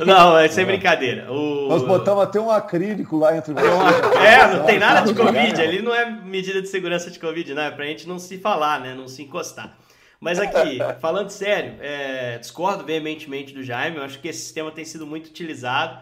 Não, 0.04 0.36
é 0.36 0.48
sem 0.48 0.64
brincadeira. 0.64 1.30
O... 1.30 1.68
Nós 1.68 1.82
botamos 1.82 2.24
até 2.24 2.40
um 2.40 2.50
acrílico 2.50 3.18
lá 3.18 3.36
entre 3.36 3.52
vocês. 3.52 3.72
É, 4.24 4.56
não 4.56 4.64
tem 4.64 4.78
nada 4.78 5.02
de 5.02 5.12
Covid. 5.14 5.60
Ali 5.60 5.82
não 5.82 5.94
é 5.94 6.10
medida 6.10 6.62
de 6.62 6.68
segurança 6.68 7.10
de 7.10 7.18
Covid, 7.18 7.52
não. 7.52 7.62
É 7.62 7.70
pra 7.70 7.84
gente 7.84 8.08
não 8.08 8.18
se 8.18 8.38
falar, 8.38 8.80
né? 8.80 8.94
Não 8.94 9.06
se 9.06 9.22
encostar. 9.22 9.76
Mas 10.18 10.38
aqui, 10.38 10.78
falando 11.00 11.28
sério, 11.28 11.74
é, 11.80 12.38
discordo 12.38 12.84
veementemente 12.84 13.52
do 13.52 13.62
Jaime. 13.62 13.98
Eu 13.98 14.04
acho 14.04 14.18
que 14.18 14.28
esse 14.28 14.40
sistema 14.40 14.70
tem 14.70 14.84
sido 14.84 15.06
muito 15.06 15.26
utilizado. 15.26 15.98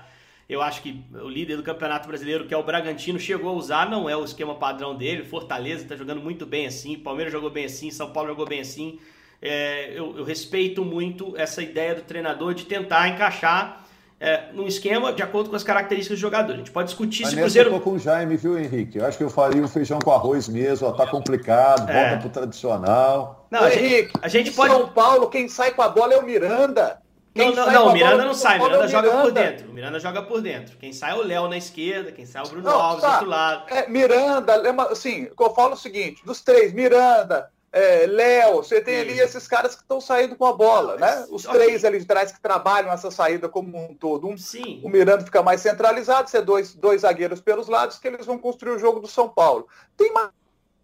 Eu 0.50 0.60
acho 0.60 0.82
que 0.82 1.00
o 1.14 1.28
líder 1.28 1.56
do 1.56 1.62
Campeonato 1.62 2.08
Brasileiro, 2.08 2.44
que 2.44 2.52
é 2.52 2.56
o 2.56 2.62
Bragantino, 2.64 3.20
chegou 3.20 3.50
a 3.50 3.52
usar, 3.52 3.88
não 3.88 4.10
é 4.10 4.16
o 4.16 4.24
esquema 4.24 4.56
padrão 4.56 4.96
dele. 4.96 5.22
Fortaleza 5.22 5.84
está 5.84 5.94
jogando 5.94 6.20
muito 6.20 6.44
bem 6.44 6.66
assim, 6.66 6.98
Palmeiras 6.98 7.32
jogou 7.32 7.50
bem 7.50 7.66
assim, 7.66 7.88
São 7.92 8.10
Paulo 8.10 8.30
jogou 8.30 8.48
bem 8.48 8.60
assim. 8.60 8.98
É, 9.40 9.92
eu, 9.94 10.18
eu, 10.18 10.24
respeito 10.24 10.84
muito 10.84 11.36
essa 11.36 11.62
ideia 11.62 11.94
do 11.94 12.02
treinador 12.02 12.52
de 12.52 12.64
tentar 12.64 13.08
encaixar 13.08 13.86
é, 14.18 14.46
num 14.52 14.66
esquema 14.66 15.12
de 15.12 15.22
acordo 15.22 15.50
com 15.50 15.56
as 15.56 15.62
características 15.62 16.18
do 16.18 16.20
jogador. 16.20 16.54
A 16.54 16.56
gente 16.56 16.72
pode 16.72 16.88
discutir 16.88 17.22
Mas 17.22 17.30
se 17.30 17.36
o 17.36 17.40
Cruzeiro. 17.42 17.70
Eu 17.70 17.74
tô 17.74 17.80
com 17.80 17.92
o 17.92 17.98
Jaime, 18.00 18.36
viu, 18.36 18.58
Henrique? 18.58 18.98
Eu 18.98 19.06
acho 19.06 19.16
que 19.16 19.22
eu 19.22 19.30
faria 19.30 19.62
o 19.62 19.68
feijão 19.68 20.00
com 20.00 20.10
arroz 20.10 20.48
mesmo, 20.48 20.88
ó, 20.88 20.92
tá 20.92 21.06
complicado, 21.06 21.88
é. 21.88 22.08
volta 22.08 22.16
pro 22.22 22.28
tradicional. 22.28 23.46
Não, 23.52 23.60
Ô, 23.60 23.64
a 23.66 23.72
Henrique, 23.72 24.10
gente, 24.12 24.12
a 24.20 24.28
gente 24.28 24.50
pode. 24.50 24.74
São 24.74 24.88
Paulo, 24.88 25.28
quem 25.28 25.48
sai 25.48 25.70
com 25.70 25.82
a 25.82 25.88
bola 25.88 26.12
é 26.12 26.18
o 26.18 26.26
Miranda. 26.26 27.00
Não, 27.46 27.54
não, 27.54 27.72
não 27.72 27.86
o 27.88 27.92
Miranda 27.92 28.24
não 28.24 28.34
sai, 28.34 28.58
Miranda, 28.58 28.88
joga 28.88 29.08
Miranda. 29.08 29.22
por 29.22 29.32
dentro. 29.32 29.70
O 29.70 29.72
Miranda 29.72 30.00
joga 30.00 30.22
por 30.22 30.40
dentro. 30.40 30.76
Quem 30.78 30.92
sai 30.92 31.12
é 31.12 31.14
o 31.14 31.22
Léo 31.22 31.48
na 31.48 31.56
esquerda, 31.56 32.12
quem 32.12 32.26
sai 32.26 32.42
é 32.42 32.44
o 32.46 32.48
Bruno 32.48 32.64
não, 32.64 32.80
Alves 32.80 33.02
tá. 33.02 33.08
do 33.08 33.14
outro 33.14 33.28
lado. 33.28 33.74
É, 33.74 33.88
Miranda, 33.88 34.54
assim, 34.90 35.28
eu 35.38 35.54
falo 35.54 35.74
o 35.74 35.76
seguinte: 35.76 36.24
dos 36.24 36.40
três, 36.40 36.72
Miranda, 36.72 37.50
é, 37.72 38.04
Léo, 38.06 38.56
você 38.56 38.80
tem 38.80 39.00
ali 39.00 39.20
esses 39.20 39.46
caras 39.46 39.76
que 39.76 39.82
estão 39.82 40.00
saindo 40.00 40.34
com 40.34 40.44
a 40.44 40.52
bola, 40.52 40.96
né? 40.96 41.24
Os 41.30 41.44
três 41.44 41.84
ali 41.84 42.00
de 42.00 42.04
trás 42.04 42.32
que 42.32 42.40
trabalham 42.40 42.92
essa 42.92 43.10
saída 43.10 43.48
como 43.48 43.78
um 43.78 43.94
todo. 43.94 44.26
Um, 44.26 44.36
Sim. 44.36 44.80
O 44.82 44.88
Miranda 44.88 45.24
fica 45.24 45.42
mais 45.42 45.60
centralizado, 45.60 46.28
você 46.28 46.42
dois, 46.42 46.74
dois 46.74 47.02
zagueiros 47.02 47.40
pelos 47.40 47.68
lados 47.68 47.98
que 47.98 48.08
eles 48.08 48.26
vão 48.26 48.38
construir 48.38 48.72
o 48.72 48.78
jogo 48.78 48.98
do 48.98 49.06
São 49.06 49.28
Paulo. 49.28 49.68
Tem 49.96 50.12
mais 50.12 50.30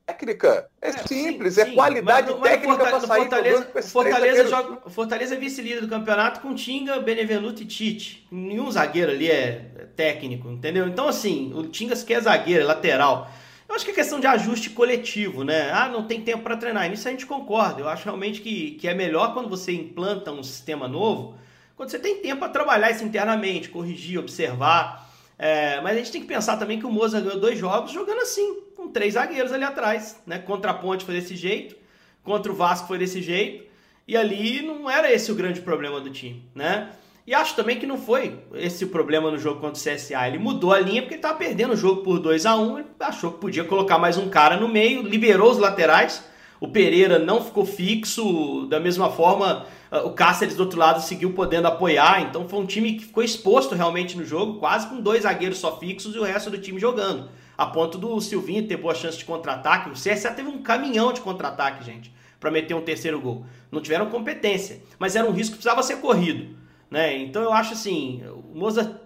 técnica. 0.06 0.68
É, 0.80 0.88
é 0.88 0.92
simples, 0.92 1.54
sim, 1.54 1.60
é 1.60 1.64
sim. 1.66 1.74
qualidade 1.74 2.30
mas, 2.30 2.40
técnica 2.40 2.78
para 2.78 3.00
sair 3.00 3.20
Fortaleza, 3.22 3.68
o 3.74 3.82
Fortaleza, 3.82 4.48
joga, 4.48 4.90
Fortaleza 4.90 5.34
é 5.34 5.38
vice-líder 5.38 5.80
do 5.80 5.88
campeonato 5.88 6.40
com 6.40 6.54
Tinga, 6.54 7.00
Benevenuto 7.00 7.62
e 7.62 7.66
Tite. 7.66 8.26
Nenhum 8.30 8.70
zagueiro 8.70 9.10
ali 9.10 9.28
é 9.28 9.88
técnico, 9.96 10.48
entendeu? 10.48 10.86
Então, 10.86 11.08
assim, 11.08 11.52
o 11.54 11.64
Tinga 11.64 11.96
quer 11.96 12.20
zagueiro, 12.20 12.62
é 12.62 12.66
lateral. 12.66 13.30
Eu 13.68 13.74
acho 13.74 13.84
que 13.84 13.90
é 13.90 13.94
questão 13.94 14.20
de 14.20 14.28
ajuste 14.28 14.70
coletivo, 14.70 15.42
né? 15.42 15.72
Ah, 15.72 15.88
não 15.88 16.04
tem 16.04 16.20
tempo 16.20 16.44
para 16.44 16.56
treinar. 16.56 16.88
Nisso 16.88 17.08
a 17.08 17.10
gente 17.10 17.26
concorda. 17.26 17.80
Eu 17.80 17.88
acho 17.88 18.04
realmente 18.04 18.40
que, 18.40 18.72
que 18.72 18.86
é 18.86 18.94
melhor 18.94 19.34
quando 19.34 19.48
você 19.48 19.72
implanta 19.72 20.30
um 20.30 20.42
sistema 20.42 20.86
novo, 20.86 21.36
quando 21.74 21.90
você 21.90 21.98
tem 21.98 22.20
tempo 22.22 22.38
para 22.38 22.48
trabalhar 22.48 22.92
isso 22.92 23.02
internamente, 23.02 23.68
corrigir, 23.68 24.20
observar. 24.20 25.10
É, 25.36 25.80
mas 25.80 25.94
a 25.94 25.98
gente 25.98 26.12
tem 26.12 26.20
que 26.20 26.28
pensar 26.28 26.56
também 26.56 26.78
que 26.78 26.86
o 26.86 26.90
Moza 26.90 27.20
ganhou 27.20 27.40
dois 27.40 27.58
jogos 27.58 27.90
jogando 27.90 28.20
assim, 28.20 28.65
com 28.86 28.92
três 28.92 29.14
zagueiros 29.14 29.52
ali 29.52 29.64
atrás. 29.64 30.20
Né? 30.26 30.38
Contra 30.38 30.70
a 30.70 30.74
Ponte 30.74 31.04
foi 31.04 31.14
desse 31.14 31.36
jeito, 31.36 31.76
contra 32.22 32.50
o 32.50 32.54
Vasco 32.54 32.86
foi 32.86 32.98
desse 32.98 33.20
jeito, 33.20 33.66
e 34.06 34.16
ali 34.16 34.62
não 34.62 34.88
era 34.88 35.12
esse 35.12 35.30
o 35.32 35.34
grande 35.34 35.60
problema 35.60 36.00
do 36.00 36.10
time. 36.10 36.48
Né? 36.54 36.90
E 37.26 37.34
acho 37.34 37.56
também 37.56 37.78
que 37.78 37.86
não 37.86 37.98
foi 37.98 38.38
esse 38.54 38.84
o 38.84 38.88
problema 38.88 39.30
no 39.30 39.38
jogo 39.38 39.60
contra 39.60 39.80
o 39.80 39.94
CSA. 39.94 40.28
Ele 40.28 40.38
mudou 40.38 40.72
a 40.72 40.78
linha 40.78 41.02
porque 41.02 41.14
ele 41.14 41.18
estava 41.18 41.36
perdendo 41.36 41.74
o 41.74 41.76
jogo 41.76 42.02
por 42.02 42.20
2 42.20 42.46
a 42.46 42.54
1 42.54 42.76
um, 42.76 42.84
achou 43.00 43.32
que 43.32 43.40
podia 43.40 43.64
colocar 43.64 43.98
mais 43.98 44.16
um 44.16 44.28
cara 44.28 44.56
no 44.56 44.68
meio, 44.68 45.02
liberou 45.02 45.50
os 45.50 45.58
laterais. 45.58 46.22
O 46.60 46.68
Pereira 46.68 47.18
não 47.18 47.42
ficou 47.42 47.66
fixo, 47.66 48.66
da 48.70 48.78
mesma 48.78 49.10
forma 49.10 49.66
ah, 49.90 50.02
o 50.04 50.12
Cáceres 50.12 50.54
do 50.54 50.60
outro 50.60 50.78
lado 50.78 51.02
seguiu 51.02 51.32
podendo 51.32 51.66
apoiar, 51.66 52.22
então 52.22 52.48
foi 52.48 52.60
um 52.60 52.64
time 52.64 52.94
que 52.94 53.04
ficou 53.04 53.22
exposto 53.22 53.74
realmente 53.74 54.16
no 54.16 54.24
jogo, 54.24 54.58
quase 54.58 54.88
com 54.88 55.00
dois 55.00 55.24
zagueiros 55.24 55.58
só 55.58 55.78
fixos 55.78 56.14
e 56.14 56.18
o 56.18 56.22
resto 56.22 56.48
do 56.48 56.58
time 56.58 56.80
jogando. 56.80 57.28
A 57.56 57.66
ponto 57.66 57.96
do 57.98 58.20
Silvinho 58.20 58.66
ter 58.66 58.76
boa 58.76 58.94
chance 58.94 59.18
de 59.18 59.24
contra-ataque. 59.24 59.90
O 59.90 59.92
CSA 59.92 60.30
teve 60.32 60.48
um 60.48 60.62
caminhão 60.62 61.12
de 61.12 61.20
contra-ataque, 61.20 61.84
gente, 61.84 62.12
para 62.38 62.50
meter 62.50 62.74
um 62.74 62.82
terceiro 62.82 63.20
gol. 63.20 63.46
Não 63.70 63.80
tiveram 63.80 64.10
competência, 64.10 64.82
mas 64.98 65.16
era 65.16 65.26
um 65.26 65.32
risco 65.32 65.52
que 65.52 65.62
precisava 65.62 65.82
ser 65.82 65.96
corrido. 65.96 66.56
Né? 66.90 67.16
Então 67.18 67.42
eu 67.42 67.52
acho 67.52 67.72
assim, 67.72 68.22
o 68.28 68.56
Moza 68.56 69.00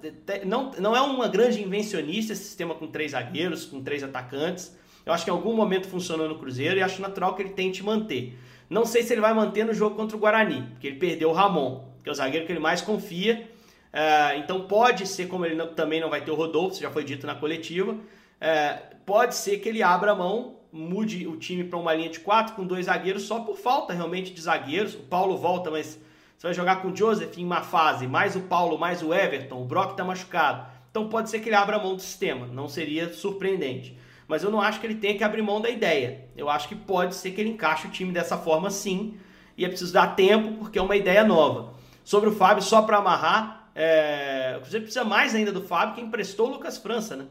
não, 0.44 0.70
não 0.78 0.94
é 0.94 1.00
uma 1.00 1.28
grande 1.28 1.62
invencionista 1.62 2.32
esse 2.32 2.44
sistema 2.44 2.74
com 2.74 2.86
três 2.86 3.12
zagueiros, 3.12 3.64
com 3.64 3.82
três 3.82 4.02
atacantes. 4.02 4.76
Eu 5.06 5.12
acho 5.12 5.24
que 5.24 5.30
em 5.30 5.34
algum 5.34 5.54
momento 5.54 5.88
funcionou 5.88 6.28
no 6.28 6.38
Cruzeiro 6.38 6.78
e 6.78 6.82
acho 6.82 7.00
natural 7.00 7.34
que 7.34 7.42
ele 7.42 7.50
tente 7.50 7.82
manter. 7.82 8.38
Não 8.68 8.84
sei 8.84 9.02
se 9.02 9.12
ele 9.12 9.20
vai 9.20 9.32
manter 9.32 9.64
no 9.64 9.72
jogo 9.72 9.96
contra 9.96 10.16
o 10.16 10.20
Guarani, 10.20 10.62
porque 10.72 10.86
ele 10.86 10.96
perdeu 10.96 11.30
o 11.30 11.32
Ramon, 11.32 11.84
que 12.02 12.08
é 12.08 12.12
o 12.12 12.14
zagueiro 12.14 12.46
que 12.46 12.52
ele 12.52 12.60
mais 12.60 12.80
confia. 12.80 13.48
É, 13.92 14.36
então 14.36 14.60
pode 14.68 15.06
ser, 15.06 15.26
como 15.26 15.44
ele 15.44 15.60
também 15.68 16.00
não 16.00 16.08
vai 16.08 16.22
ter 16.22 16.30
o 16.30 16.34
Rodolfo, 16.34 16.80
já 16.80 16.90
foi 16.90 17.02
dito 17.02 17.26
na 17.26 17.34
coletiva, 17.34 17.96
é, 18.40 18.78
pode 19.04 19.34
ser 19.34 19.58
que 19.58 19.68
ele 19.68 19.82
abra 19.82 20.12
a 20.12 20.14
mão, 20.14 20.56
mude 20.72 21.26
o 21.26 21.36
time 21.36 21.64
para 21.64 21.78
uma 21.78 21.92
linha 21.94 22.08
de 22.08 22.20
quatro 22.20 22.54
com 22.54 22.66
dois 22.66 22.86
zagueiros, 22.86 23.22
só 23.22 23.40
por 23.40 23.56
falta 23.56 23.92
realmente 23.92 24.32
de 24.32 24.40
zagueiros. 24.40 24.94
O 24.94 25.00
Paulo 25.00 25.36
volta, 25.36 25.70
mas 25.70 26.00
você 26.36 26.46
vai 26.46 26.54
jogar 26.54 26.82
com 26.82 26.88
o 26.88 26.96
Joseph 26.96 27.36
em 27.36 27.44
uma 27.44 27.62
fase, 27.62 28.06
mais 28.06 28.34
o 28.36 28.40
Paulo, 28.40 28.78
mais 28.78 29.02
o 29.02 29.12
Everton, 29.12 29.60
o 29.60 29.64
Brock 29.64 29.90
está 29.92 30.04
machucado. 30.04 30.66
Então 30.90 31.08
pode 31.08 31.28
ser 31.30 31.40
que 31.40 31.48
ele 31.48 31.56
abra 31.56 31.76
a 31.76 31.82
mão 31.82 31.94
do 31.94 32.02
sistema, 32.02 32.46
não 32.46 32.68
seria 32.68 33.12
surpreendente 33.12 33.96
mas 34.30 34.44
eu 34.44 34.50
não 34.52 34.60
acho 34.60 34.78
que 34.78 34.86
ele 34.86 34.94
tenha 34.94 35.18
que 35.18 35.24
abrir 35.24 35.42
mão 35.42 35.60
da 35.60 35.68
ideia. 35.68 36.24
Eu 36.36 36.48
acho 36.48 36.68
que 36.68 36.76
pode 36.76 37.16
ser 37.16 37.32
que 37.32 37.40
ele 37.40 37.50
encaixe 37.50 37.88
o 37.88 37.90
time 37.90 38.12
dessa 38.12 38.38
forma 38.38 38.70
sim, 38.70 39.18
e 39.56 39.64
é 39.64 39.68
preciso 39.68 39.92
dar 39.92 40.14
tempo 40.14 40.56
porque 40.56 40.78
é 40.78 40.82
uma 40.82 40.94
ideia 40.94 41.24
nova. 41.24 41.74
Sobre 42.04 42.28
o 42.28 42.32
Fábio, 42.32 42.62
só 42.62 42.80
para 42.82 42.98
amarrar, 42.98 43.68
é... 43.74 44.54
o 44.56 44.60
Cruzeiro 44.60 44.84
precisa 44.84 45.04
mais 45.04 45.34
ainda 45.34 45.50
do 45.50 45.60
Fábio, 45.60 45.96
que 45.96 46.00
emprestou 46.00 46.46
o 46.46 46.52
Lucas 46.52 46.78
França, 46.78 47.16
né? 47.16 47.26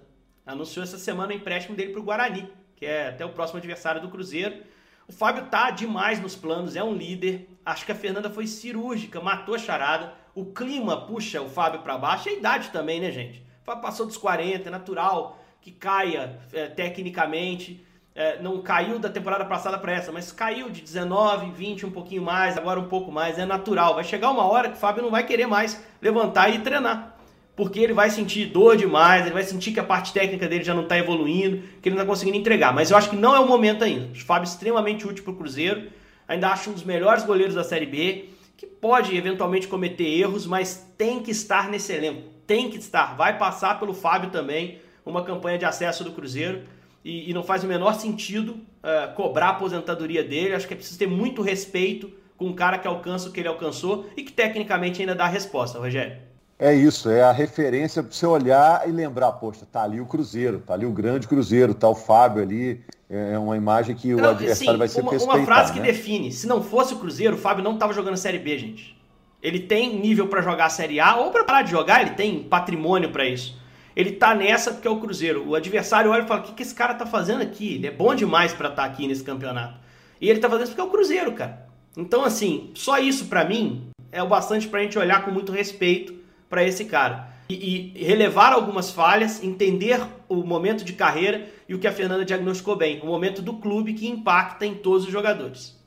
Anunciou 0.50 0.84
essa 0.84 0.98
semana 0.98 1.32
o 1.32 1.36
empréstimo 1.36 1.76
dele 1.76 1.92
para 1.92 2.02
o 2.02 2.04
Guarani, 2.04 2.52
que 2.76 2.84
é 2.84 3.10
até 3.10 3.24
o 3.24 3.30
próximo 3.30 3.60
adversário 3.60 4.02
do 4.02 4.10
Cruzeiro. 4.10 4.64
O 5.08 5.14
Fábio 5.14 5.46
tá 5.46 5.70
demais 5.70 6.20
nos 6.20 6.36
planos, 6.36 6.76
é 6.76 6.84
um 6.84 6.96
líder. 6.96 7.48
Acho 7.64 7.86
que 7.86 7.92
a 7.92 7.96
Fernanda 7.96 8.32
foi 8.32 8.48
cirúrgica, 8.48 9.22
matou 9.22 9.54
a 9.54 9.60
charada. 9.60 10.12
O 10.34 10.46
clima 10.46 11.06
puxa 11.06 11.40
o 11.40 11.48
Fábio 11.48 11.82
para 11.82 12.00
baixo, 12.00 12.30
a 12.30 12.32
idade 12.32 12.70
também, 12.70 13.00
né, 13.00 13.12
gente? 13.12 13.44
O 13.62 13.66
Fábio 13.66 13.84
passou 13.84 14.08
dos 14.08 14.18
40, 14.18 14.68
é 14.68 14.72
natural 14.72 15.40
que 15.62 15.72
caia 15.72 16.40
é, 16.52 16.66
tecnicamente. 16.66 17.86
É, 18.16 18.42
não 18.42 18.60
caiu 18.64 18.98
da 18.98 19.08
temporada 19.08 19.46
passada 19.46 19.78
para 19.78 19.94
essa, 19.94 20.12
mas 20.12 20.32
caiu 20.32 20.72
de 20.72 20.82
19, 20.82 21.52
20, 21.52 21.86
um 21.86 21.92
pouquinho 21.92 22.24
mais, 22.24 22.58
agora 22.58 22.80
um 22.80 22.88
pouco 22.88 23.12
mais. 23.12 23.38
É 23.38 23.46
natural. 23.46 23.94
Vai 23.94 24.04
chegar 24.04 24.32
uma 24.32 24.46
hora 24.46 24.70
que 24.70 24.78
o 24.78 24.80
Fábio 24.80 25.04
não 25.04 25.12
vai 25.12 25.24
querer 25.28 25.46
mais 25.46 25.80
levantar 26.02 26.50
e 26.50 26.58
treinar. 26.58 27.19
Porque 27.60 27.82
ele 27.82 27.92
vai 27.92 28.10
sentir 28.10 28.46
dor 28.46 28.78
demais, 28.78 29.26
ele 29.26 29.34
vai 29.34 29.44
sentir 29.44 29.74
que 29.74 29.82
a 29.82 29.84
parte 29.84 30.14
técnica 30.14 30.48
dele 30.48 30.64
já 30.64 30.74
não 30.74 30.84
está 30.84 30.98
evoluindo, 30.98 31.62
que 31.82 31.90
ele 31.90 31.96
não 31.98 32.04
está 32.04 32.10
conseguindo 32.10 32.38
entregar. 32.38 32.74
Mas 32.74 32.90
eu 32.90 32.96
acho 32.96 33.10
que 33.10 33.18
não 33.18 33.36
é 33.36 33.40
o 33.42 33.46
momento 33.46 33.84
ainda. 33.84 34.06
O 34.14 34.16
Fábio 34.16 34.48
é 34.48 34.50
extremamente 34.50 35.06
útil 35.06 35.26
para 35.26 35.34
o 35.34 35.36
Cruzeiro. 35.36 35.90
Ainda 36.26 36.48
acho 36.54 36.70
um 36.70 36.74
dos 36.74 36.86
melhores 36.86 37.26
goleiros 37.26 37.56
da 37.56 37.64
Série 37.66 37.86
B, 37.86 38.30
que 38.56 38.66
pode 38.66 39.14
eventualmente 39.14 39.68
cometer 39.68 40.06
erros, 40.06 40.48
mas 40.48 40.90
tem 40.98 41.22
que 41.22 41.32
estar 41.32 41.68
nesse 41.68 41.92
elenco. 41.92 42.30
Tem 42.48 42.70
que 42.70 42.78
estar. 42.78 43.18
Vai 43.18 43.38
passar 43.38 43.78
pelo 43.78 43.94
Fábio 43.94 44.30
também 44.30 44.80
uma 45.06 45.26
campanha 45.26 45.58
de 45.58 45.66
acesso 45.66 46.02
do 46.02 46.14
Cruzeiro. 46.14 46.62
e, 47.04 47.30
e 47.30 47.34
não 47.34 47.44
faz 47.44 47.66
o 47.66 47.68
menor 47.68 47.96
sentido 47.96 48.52
uh, 48.52 49.14
cobrar 49.16 49.48
a 49.48 49.50
aposentadoria 49.50 50.24
dele. 50.24 50.56
Acho 50.56 50.66
que 50.66 50.74
é 50.74 50.78
preciso 50.78 50.98
ter 50.98 51.08
muito 51.08 51.42
respeito 51.42 52.10
com 52.38 52.46
um 52.46 52.54
cara 52.54 52.78
que 52.78 52.88
alcança 52.88 53.28
o 53.28 53.34
que 53.34 53.42
ele 53.42 53.50
alcançou 53.50 54.10
e 54.16 54.24
que 54.24 54.32
tecnicamente 54.32 55.02
ainda 55.02 55.14
dá 55.14 55.26
a 55.26 55.28
resposta, 55.28 55.78
Rogério. 55.78 56.29
É 56.62 56.74
isso, 56.74 57.10
é 57.10 57.22
a 57.22 57.32
referência 57.32 58.04
para 58.04 58.12
você 58.12 58.26
olhar 58.26 58.86
e 58.86 58.92
lembrar, 58.92 59.32
poxa, 59.32 59.66
tá 59.66 59.82
ali 59.82 60.02
o 60.02 60.06
Cruzeiro, 60.06 60.60
tá 60.60 60.74
ali 60.74 60.86
o 60.86 60.92
grande 60.92 61.26
Cruzeiro, 61.26 61.74
tá 61.74 61.88
o 61.88 61.96
Fábio 61.96 62.44
ali, 62.44 62.84
é 63.10 63.40
uma 63.40 63.56
imagem 63.56 63.96
que 63.96 64.14
o 64.14 64.28
adversário 64.28 64.78
vai 64.78 64.90
ser 64.90 65.00
uma. 65.00 65.14
Uma 65.14 65.46
frase 65.46 65.72
que 65.72 65.80
né? 65.80 65.86
define, 65.86 66.34
se 66.34 66.46
não 66.46 66.62
fosse 66.62 66.94
o 66.94 66.98
Cruzeiro, 66.98 67.38
o 67.38 67.40
Fábio 67.40 67.64
não 67.64 67.76
estava 67.76 67.94
jogando 67.94 68.18
Série 68.18 68.40
B, 68.40 68.58
gente. 68.58 69.00
Ele 69.42 69.62
tem 69.62 69.98
nível 69.98 70.28
para 70.28 70.42
jogar 70.42 70.66
a 70.66 70.70
Série 70.70 71.00
A 71.00 71.16
ou 71.16 71.32
para 71.32 71.46
parar 71.46 71.62
de 71.62 71.72
jogar, 71.72 72.02
ele 72.02 72.12
tem 72.12 72.44
patrimônio 72.44 73.10
para 73.10 73.26
isso. 73.26 73.58
Ele 73.96 74.12
tá 74.12 74.36
nessa 74.36 74.74
porque 74.74 74.88
é 74.88 74.92
o 74.92 75.00
Cruzeiro. 75.00 75.48
O 75.48 75.56
adversário 75.56 76.12
olha 76.12 76.24
e 76.24 76.28
fala: 76.28 76.42
o 76.42 76.44
que, 76.44 76.52
que 76.52 76.64
esse 76.64 76.76
cara 76.76 76.94
tá 76.94 77.06
fazendo 77.06 77.42
aqui? 77.42 77.76
Ele 77.76 77.88
é 77.88 77.92
bom 77.92 78.14
demais 78.14 78.52
para 78.52 78.68
estar 78.68 78.84
tá 78.84 78.88
aqui 78.88 79.08
nesse 79.08 79.24
campeonato. 79.24 79.80
E 80.20 80.30
ele 80.30 80.42
tá 80.42 80.50
fazendo 80.50 80.66
isso 80.66 80.76
porque 80.76 80.82
é 80.82 80.84
o 80.90 80.92
Cruzeiro, 80.92 81.32
cara. 81.32 81.70
Então, 81.96 82.26
assim, 82.26 82.70
só 82.74 83.00
isso 83.00 83.28
para 83.28 83.46
mim 83.46 83.88
é 84.12 84.22
o 84.22 84.28
bastante 84.28 84.68
pra 84.68 84.82
gente 84.82 85.00
olhar 85.00 85.24
com 85.24 85.32
muito 85.32 85.54
respeito 85.54 86.19
para 86.50 86.64
esse 86.64 86.86
cara. 86.86 87.30
E, 87.50 87.94
e, 87.96 88.04
relevar 88.04 88.54
algumas 88.54 88.92
falhas, 88.92 89.44
entender 89.44 90.02
o 90.28 90.36
momento 90.44 90.84
de 90.84 90.94
carreira 90.94 91.48
e 91.68 91.74
o 91.74 91.80
que 91.80 91.88
a 91.88 91.92
Fernanda 91.92 92.24
diagnosticou 92.24 92.76
bem, 92.76 93.00
o 93.02 93.08
momento 93.08 93.42
do 93.42 93.54
clube 93.54 93.94
que 93.94 94.08
impacta 94.08 94.66
em 94.66 94.76
todos 94.76 95.06
os 95.06 95.12
jogadores. 95.12 95.78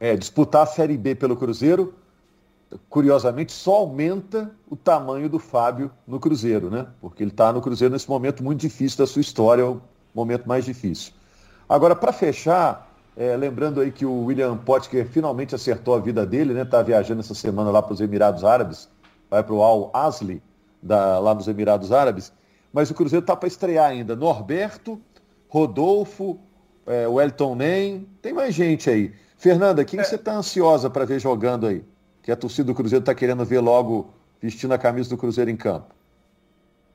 É, 0.00 0.16
disputar 0.16 0.62
a 0.62 0.66
Série 0.66 0.96
B 0.96 1.14
pelo 1.14 1.36
Cruzeiro 1.36 1.94
curiosamente, 2.88 3.52
só 3.52 3.76
aumenta 3.76 4.50
o 4.68 4.76
tamanho 4.76 5.28
do 5.28 5.38
Fábio 5.38 5.90
no 6.06 6.18
Cruzeiro, 6.18 6.70
né? 6.70 6.86
Porque 7.00 7.22
ele 7.22 7.30
está 7.30 7.52
no 7.52 7.60
Cruzeiro 7.60 7.92
nesse 7.92 8.08
momento 8.08 8.42
muito 8.42 8.60
difícil 8.60 8.98
da 8.98 9.06
sua 9.06 9.20
história, 9.20 9.62
é 9.62 9.64
o 9.64 9.80
momento 10.14 10.46
mais 10.46 10.64
difícil. 10.64 11.12
Agora, 11.68 11.94
para 11.94 12.12
fechar, 12.12 12.90
é, 13.16 13.36
lembrando 13.36 13.80
aí 13.80 13.90
que 13.90 14.04
o 14.04 14.24
William 14.24 14.56
Potker 14.56 15.06
finalmente 15.06 15.54
acertou 15.54 15.94
a 15.94 15.98
vida 15.98 16.24
dele, 16.24 16.54
né? 16.54 16.62
Está 16.62 16.82
viajando 16.82 17.20
essa 17.20 17.34
semana 17.34 17.70
lá 17.70 17.82
para 17.82 17.94
os 17.94 18.00
Emirados 18.00 18.44
Árabes, 18.44 18.88
vai 19.32 19.42
para 19.42 19.54
o 19.54 19.62
Al 19.62 19.90
Asli, 19.94 20.42
da, 20.82 21.18
lá 21.18 21.34
nos 21.34 21.48
Emirados 21.48 21.90
Árabes. 21.90 22.30
Mas 22.70 22.90
o 22.90 22.94
Cruzeiro 22.94 23.24
está 23.24 23.34
para 23.34 23.48
estrear 23.48 23.90
ainda. 23.90 24.14
Norberto, 24.14 25.00
Rodolfo, 25.48 26.38
é, 26.86 27.08
Wellington 27.08 27.54
Nem, 27.54 28.06
tem 28.20 28.34
mais 28.34 28.54
gente 28.54 28.90
aí. 28.90 29.10
Fernanda, 29.38 29.86
quem 29.86 30.00
é. 30.00 30.04
você 30.04 30.16
está 30.16 30.34
ansiosa 30.34 30.90
para 30.90 31.06
ver 31.06 31.18
jogando 31.18 31.66
aí? 31.66 31.82
que 32.22 32.30
a 32.30 32.36
torcida 32.36 32.66
do 32.66 32.74
Cruzeiro 32.74 33.02
está 33.02 33.14
querendo 33.14 33.42
ver 33.44 33.60
logo 33.60 34.10
vestindo 34.40 34.72
a 34.72 34.78
camisa 34.78 35.08
do 35.08 35.16
Cruzeiro 35.16 35.50
em 35.50 35.56
campo? 35.56 35.94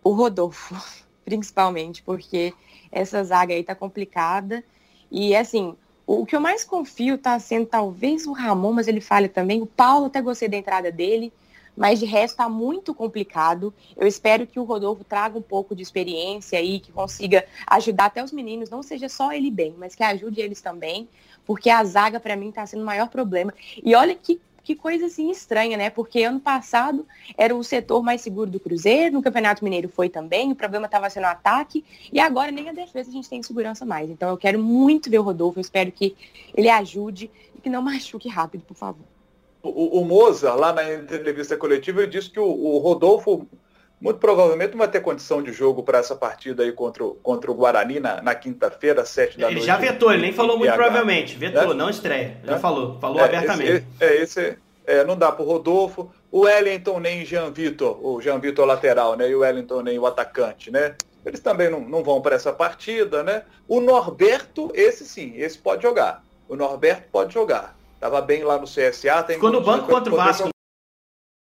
O 0.03 0.11
Rodolfo, 0.11 0.75
principalmente, 1.25 2.03
porque 2.03 2.53
essa 2.91 3.23
zaga 3.23 3.51
aí 3.51 3.63
tá 3.63 3.73
complicada. 3.73 4.63
E 5.11 5.35
assim, 5.35 5.75
o 6.05 6.23
que 6.23 6.35
eu 6.35 6.39
mais 6.39 6.63
confio 6.63 7.15
está 7.15 7.37
sendo 7.39 7.65
talvez 7.65 8.27
o 8.27 8.31
Ramon, 8.31 8.73
mas 8.73 8.87
ele 8.87 9.01
falha 9.01 9.27
também. 9.27 9.59
O 9.59 9.65
Paulo 9.65 10.05
até 10.05 10.21
gostei 10.21 10.47
da 10.47 10.55
entrada 10.55 10.91
dele, 10.91 11.33
mas 11.77 11.99
de 11.99 12.05
resto 12.05 12.33
está 12.33 12.49
muito 12.49 12.93
complicado. 12.95 13.71
Eu 13.95 14.07
espero 14.07 14.47
que 14.47 14.59
o 14.59 14.63
Rodolfo 14.63 15.03
traga 15.03 15.37
um 15.37 15.41
pouco 15.41 15.75
de 15.75 15.83
experiência 15.83 16.57
aí, 16.57 16.79
que 16.79 16.91
consiga 16.91 17.45
ajudar 17.67 18.05
até 18.05 18.23
os 18.23 18.31
meninos, 18.31 18.69
não 18.69 18.81
seja 18.81 19.07
só 19.07 19.31
ele 19.31 19.51
bem, 19.51 19.75
mas 19.77 19.93
que 19.93 20.03
ajude 20.03 20.41
eles 20.41 20.59
também, 20.59 21.07
porque 21.45 21.69
a 21.69 21.83
zaga 21.83 22.19
para 22.19 22.35
mim 22.35 22.49
está 22.49 22.65
sendo 22.65 22.81
o 22.81 22.85
maior 22.85 23.09
problema. 23.09 23.53
E 23.83 23.93
olha 23.93 24.15
que 24.15 24.41
que 24.67 24.75
coisa 24.75 25.05
assim 25.05 25.31
estranha, 25.31 25.77
né? 25.77 25.89
Porque 25.89 26.23
ano 26.23 26.41
passado 26.41 27.07
era 27.37 27.55
o 27.55 27.63
setor 27.63 28.03
mais 28.03 28.19
seguro 28.19 28.51
do 28.51 28.59
Cruzeiro, 28.59 29.13
no 29.13 29.21
Campeonato 29.21 29.63
Mineiro 29.63 29.87
foi 29.87 30.09
também, 30.09 30.51
o 30.51 30.55
problema 30.55 30.87
estava 30.87 31.09
sendo 31.09 31.23
o 31.23 31.27
ataque, 31.27 31.85
e 32.11 32.19
agora 32.19 32.51
nem 32.51 32.67
a 32.67 32.73
defesa 32.73 33.09
a 33.09 33.13
gente 33.13 33.29
tem 33.29 33.41
segurança 33.41 33.85
mais. 33.85 34.09
Então 34.09 34.27
eu 34.27 34.35
quero 34.35 34.61
muito 34.61 35.09
ver 35.09 35.19
o 35.19 35.23
Rodolfo, 35.23 35.57
eu 35.57 35.61
espero 35.61 35.89
que 35.89 36.17
ele 36.53 36.69
ajude 36.69 37.31
e 37.55 37.61
que 37.61 37.69
não 37.69 37.79
machuque 37.81 38.27
rápido, 38.27 38.65
por 38.65 38.75
favor. 38.75 39.16
O, 39.67 40.01
o 40.01 40.05
Moza, 40.05 40.53
lá 40.53 40.73
na 40.73 40.93
entrevista 40.93 41.57
coletiva, 41.57 42.01
ele 42.01 42.11
disse 42.11 42.29
que 42.29 42.39
o, 42.39 42.45
o 42.45 42.77
Rodolfo 42.77 43.47
muito 43.99 44.19
provavelmente 44.19 44.71
não 44.71 44.77
vai 44.77 44.87
ter 44.87 45.01
condição 45.01 45.41
de 45.41 45.51
jogo 45.51 45.81
para 45.81 45.97
essa 45.97 46.15
partida 46.15 46.63
aí 46.63 46.71
contra 46.71 47.03
o, 47.03 47.15
contra 47.15 47.49
o 47.49 47.55
Guarani 47.55 47.99
na, 47.99 48.21
na 48.21 48.35
quinta-feira, 48.35 49.01
às 49.01 49.09
sete 49.09 49.37
da 49.37 49.47
ele 49.47 49.55
noite. 49.55 49.57
Ele 49.57 49.65
já 49.65 49.77
vetou, 49.77 50.11
ele 50.11 50.21
nem 50.21 50.33
falou 50.33 50.57
muito 50.57 50.71
provavelmente. 50.73 51.35
Vetou, 51.35 51.73
não 51.73 51.89
estreia. 51.89 52.37
Já 52.43 52.55
é? 52.55 52.59
falou, 52.59 52.99
falou 52.99 53.19
é, 53.19 53.23
abertamente. 53.25 53.71
Esse, 53.71 53.85
é, 53.99 54.21
esse 54.21 54.57
é, 54.85 55.03
não 55.03 55.17
dá 55.17 55.31
para 55.31 55.43
o 55.43 55.47
Rodolfo. 55.47 56.11
O 56.31 56.41
Wellington 56.41 56.99
nem 56.99 57.25
Jean 57.25 57.51
Vitor, 57.51 58.05
o 58.05 58.21
Jean 58.21 58.39
Vitor 58.39 58.65
lateral, 58.65 59.15
né? 59.15 59.29
E 59.29 59.35
o 59.35 59.39
Wellington 59.39 59.81
nem 59.81 59.97
o 59.97 60.05
atacante, 60.05 60.69
né? 60.69 60.95
Eles 61.25 61.39
também 61.39 61.69
não, 61.69 61.79
não 61.81 62.03
vão 62.03 62.21
para 62.21 62.35
essa 62.35 62.53
partida, 62.53 63.23
né? 63.23 63.43
O 63.67 63.81
Norberto, 63.81 64.71
esse 64.75 65.05
sim, 65.05 65.33
esse 65.35 65.57
pode 65.57 65.81
jogar. 65.81 66.23
O 66.47 66.55
Norberto 66.55 67.07
pode 67.11 67.33
jogar. 67.33 67.76
Tava 67.99 68.21
bem 68.21 68.43
lá 68.43 68.57
no 68.57 68.65
CSA. 68.65 69.23
Ficou 69.27 69.51
no 69.51 69.61
banco 69.61 69.87
contra 69.87 70.13
o 70.13 70.15
Vasco. 70.15 70.49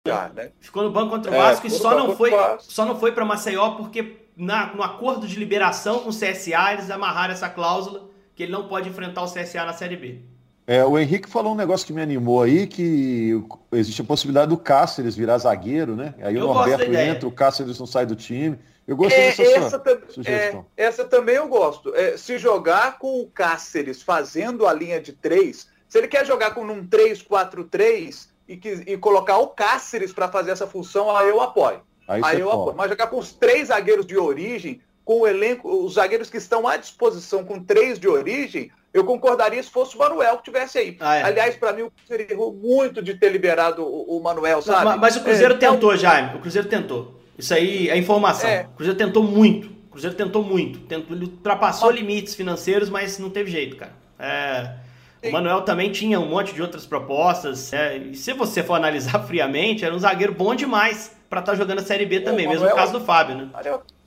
Já, 0.08 0.30
né? 0.30 0.52
Ficou 0.60 0.84
no 0.84 0.92
banco 0.92 1.12
contra 1.12 1.32
o 1.32 1.36
é, 1.36 1.38
Vasco 1.38 1.68
é, 1.68 1.70
e 1.70 1.72
só 1.72 1.96
não, 1.96 2.16
foi, 2.16 2.32
só 2.60 2.86
não 2.86 3.00
foi 3.00 3.12
para 3.12 3.24
Maceió 3.24 3.76
porque 3.76 4.18
na, 4.36 4.74
no 4.74 4.82
acordo 4.82 5.28
de 5.28 5.38
liberação 5.38 6.00
com 6.00 6.10
o 6.10 6.14
CSA 6.14 6.74
eles 6.74 6.90
amarraram 6.90 7.34
essa 7.34 7.48
cláusula 7.48 8.10
que 8.36 8.44
ele 8.44 8.52
não 8.52 8.68
pode 8.68 8.90
enfrentar 8.90 9.22
o 9.22 9.32
CSA 9.32 9.64
na 9.64 9.74
Série 9.74 9.96
B. 9.96 10.22
É, 10.66 10.84
o 10.86 10.98
Henrique 10.98 11.30
falou 11.30 11.54
um 11.54 11.56
negócio 11.56 11.86
que 11.86 11.94
me 11.94 12.02
animou 12.02 12.42
aí, 12.42 12.66
que 12.66 13.44
existe 13.72 14.02
a 14.02 14.06
possibilidade 14.06 14.50
do 14.50 14.58
Cáceres 14.58 15.16
virar 15.16 15.38
zagueiro, 15.38 15.96
né? 15.96 16.16
Aí 16.22 16.36
eu 16.36 16.50
o 16.50 16.54
Norberto 16.54 16.94
entra, 16.94 17.28
o 17.28 17.32
Cáceres 17.32 17.80
não 17.80 17.86
sai 17.86 18.06
do 18.06 18.16
time. 18.16 18.58
Eu 18.88 18.96
gostei 18.96 19.20
é, 19.20 19.28
dessa 19.28 19.44
essa 19.44 19.70
sua 19.70 20.02
sugestão. 20.10 20.66
É, 20.78 20.84
essa 20.86 21.06
também 21.06 21.36
eu 21.36 21.48
gosto. 21.48 21.94
É, 21.96 22.18
se 22.18 22.38
jogar 22.38 22.98
com 23.00 23.22
o 23.22 23.28
Cáceres 23.28 24.02
fazendo 24.02 24.66
a 24.66 24.74
linha 24.74 25.00
de 25.00 25.14
três, 25.14 25.68
se 25.92 25.98
ele 25.98 26.08
quer 26.08 26.26
jogar 26.26 26.52
com 26.52 26.62
um 26.62 26.88
3-4-3, 26.88 28.30
e, 28.48 28.56
que, 28.56 28.70
e 28.88 28.98
colocar 28.98 29.40
o 29.40 29.48
Cáceres 29.48 30.14
para 30.14 30.30
fazer 30.30 30.52
essa 30.52 30.66
função, 30.66 31.14
aí 31.14 31.28
eu 31.28 31.42
apoio. 31.42 31.82
Aí, 32.08 32.22
aí 32.24 32.40
eu 32.40 32.50
apoio. 32.50 32.78
Mas 32.78 32.90
jogar 32.90 33.08
com 33.08 33.20
os 33.20 33.34
três 33.34 33.68
zagueiros 33.68 34.06
de 34.06 34.18
origem, 34.18 34.82
com 35.04 35.20
o 35.20 35.28
elenco, 35.28 35.70
os 35.70 35.96
zagueiros 35.96 36.30
que 36.30 36.38
estão 36.38 36.66
à 36.66 36.78
disposição 36.78 37.44
com 37.44 37.62
três 37.62 38.00
de 38.00 38.08
origem, 38.08 38.72
eu 38.94 39.04
concordaria 39.04 39.62
se 39.62 39.70
fosse 39.70 39.98
o 39.98 40.00
Manuel 40.00 40.38
que 40.38 40.46
tivesse 40.46 40.78
aí. 40.78 40.98
Ah, 41.02 41.16
é. 41.16 41.24
Aliás, 41.24 41.58
para 41.58 41.74
mim, 41.74 41.82
o 41.82 41.92
Cruzeiro 41.92 42.32
errou 42.32 42.54
muito 42.54 43.02
de 43.02 43.16
ter 43.16 43.30
liberado 43.30 43.84
o, 43.84 44.18
o 44.18 44.24
Manuel, 44.24 44.62
sabe? 44.62 44.86
Mas, 44.86 44.98
mas 44.98 45.16
o 45.18 45.24
Cruzeiro 45.26 45.56
é, 45.56 45.58
tentou, 45.58 45.92
então... 45.92 45.98
Jaime. 45.98 46.38
O 46.38 46.40
Cruzeiro 46.40 46.70
tentou. 46.70 47.20
Isso 47.38 47.54
aí 47.54 47.90
é 47.90 47.98
informação. 47.98 48.50
É. 48.50 48.64
O 48.64 48.78
Cruzeiro 48.78 48.98
tentou 48.98 49.24
muito. 49.24 49.68
O 49.68 49.92
Cruzeiro 49.92 50.16
tentou 50.16 50.42
muito. 50.42 50.80
Tentou, 50.80 51.18
ele 51.18 51.26
ultrapassou 51.26 51.90
mas... 51.90 52.00
limites 52.00 52.34
financeiros, 52.34 52.90
mas 52.90 53.20
não 53.20 53.30
teve 53.30 53.52
jeito, 53.52 53.76
cara. 53.76 53.92
É... 54.18 54.91
O 55.24 55.32
Manuel 55.32 55.62
também 55.62 55.92
tinha 55.92 56.20
um 56.20 56.28
monte 56.28 56.54
de 56.54 56.62
outras 56.62 56.86
propostas. 56.86 57.72
É, 57.74 57.98
e 57.98 58.16
se 58.16 58.34
você 58.34 58.64
for 58.64 58.74
analisar 58.74 59.20
friamente, 59.28 59.86
era 59.86 59.94
um 59.94 60.00
zagueiro 60.00 60.34
bom 60.34 60.56
demais 60.56 61.12
para 61.30 61.40
estar 61.40 61.52
tá 61.52 61.58
jogando 61.58 61.80
a 61.80 61.84
Série 61.84 62.06
B 62.06 62.22
também, 62.22 62.48
mesmo 62.48 62.68
no 62.68 62.76
caso 62.76 62.94
do 62.94 63.02
Fábio, 63.02 63.36
né? 63.36 63.50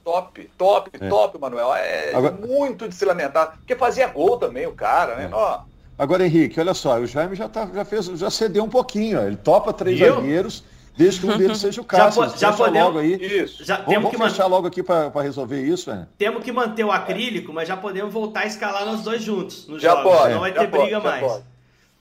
Top, 0.05 0.50
top, 0.59 0.90
é. 1.00 1.09
top, 1.09 1.38
Manuel. 1.38 1.74
É 1.74 2.14
Agora... 2.14 2.35
muito 2.35 2.87
de 2.87 2.94
se 2.94 3.05
lamentar. 3.07 3.57
Porque 3.57 3.74
fazia 3.74 4.07
gol 4.09 4.37
também 4.37 4.66
o 4.66 4.72
cara, 4.72 5.16
né? 5.16 5.29
É. 5.33 5.35
Ó. 5.35 5.61
Agora, 5.98 6.27
Henrique, 6.27 6.61
olha 6.61 6.74
só, 6.74 6.98
o 6.98 7.07
Jaime 7.07 7.35
já, 7.35 7.48
tá, 7.48 7.66
já, 7.72 7.85
fez, 7.85 8.07
já 8.07 8.29
cedeu 8.29 8.64
um 8.64 8.68
pouquinho. 8.68 9.18
Ó. 9.18 9.22
Ele 9.22 9.37
topa 9.37 9.72
três 9.72 9.98
Eu? 9.98 10.16
zagueiros 10.16 10.62
Desde 10.96 11.20
que 11.20 11.26
um 11.26 11.37
deles 11.37 11.59
seja 11.59 11.80
o 11.80 11.85
Cássio. 11.87 12.22
Já, 12.30 12.37
já 12.37 12.52
podemos. 12.52 12.88
Logo 12.88 12.98
aí. 13.00 13.14
Isso. 13.14 13.64
Já, 13.64 13.76
vamos, 13.76 13.88
temos 13.90 14.12
vamos 14.12 14.26
que 14.26 14.30
fechar 14.30 14.46
logo 14.46 14.66
aqui 14.66 14.83
para 14.83 15.22
resolver 15.22 15.62
isso, 15.62 15.90
né? 15.90 16.07
Temos 16.16 16.42
que 16.42 16.52
manter 16.52 16.85
o 16.85 16.92
acrílico, 16.92 17.52
mas 17.52 17.68
já 17.68 17.76
podemos 17.76 18.12
voltar 18.12 18.40
a 18.40 18.46
escalar 18.46 18.85
nós 18.85 19.02
dois 19.02 19.22
juntos. 19.22 19.66
No 19.66 19.78
já 19.78 19.90
jogos. 19.90 20.04
pode. 20.04 20.35
Não 20.35 20.40
vai 20.40 20.52
ter 20.52 20.68
pode, 20.68 20.83
briga 20.83 21.00
mais. 21.00 21.26
Pode. 21.26 21.44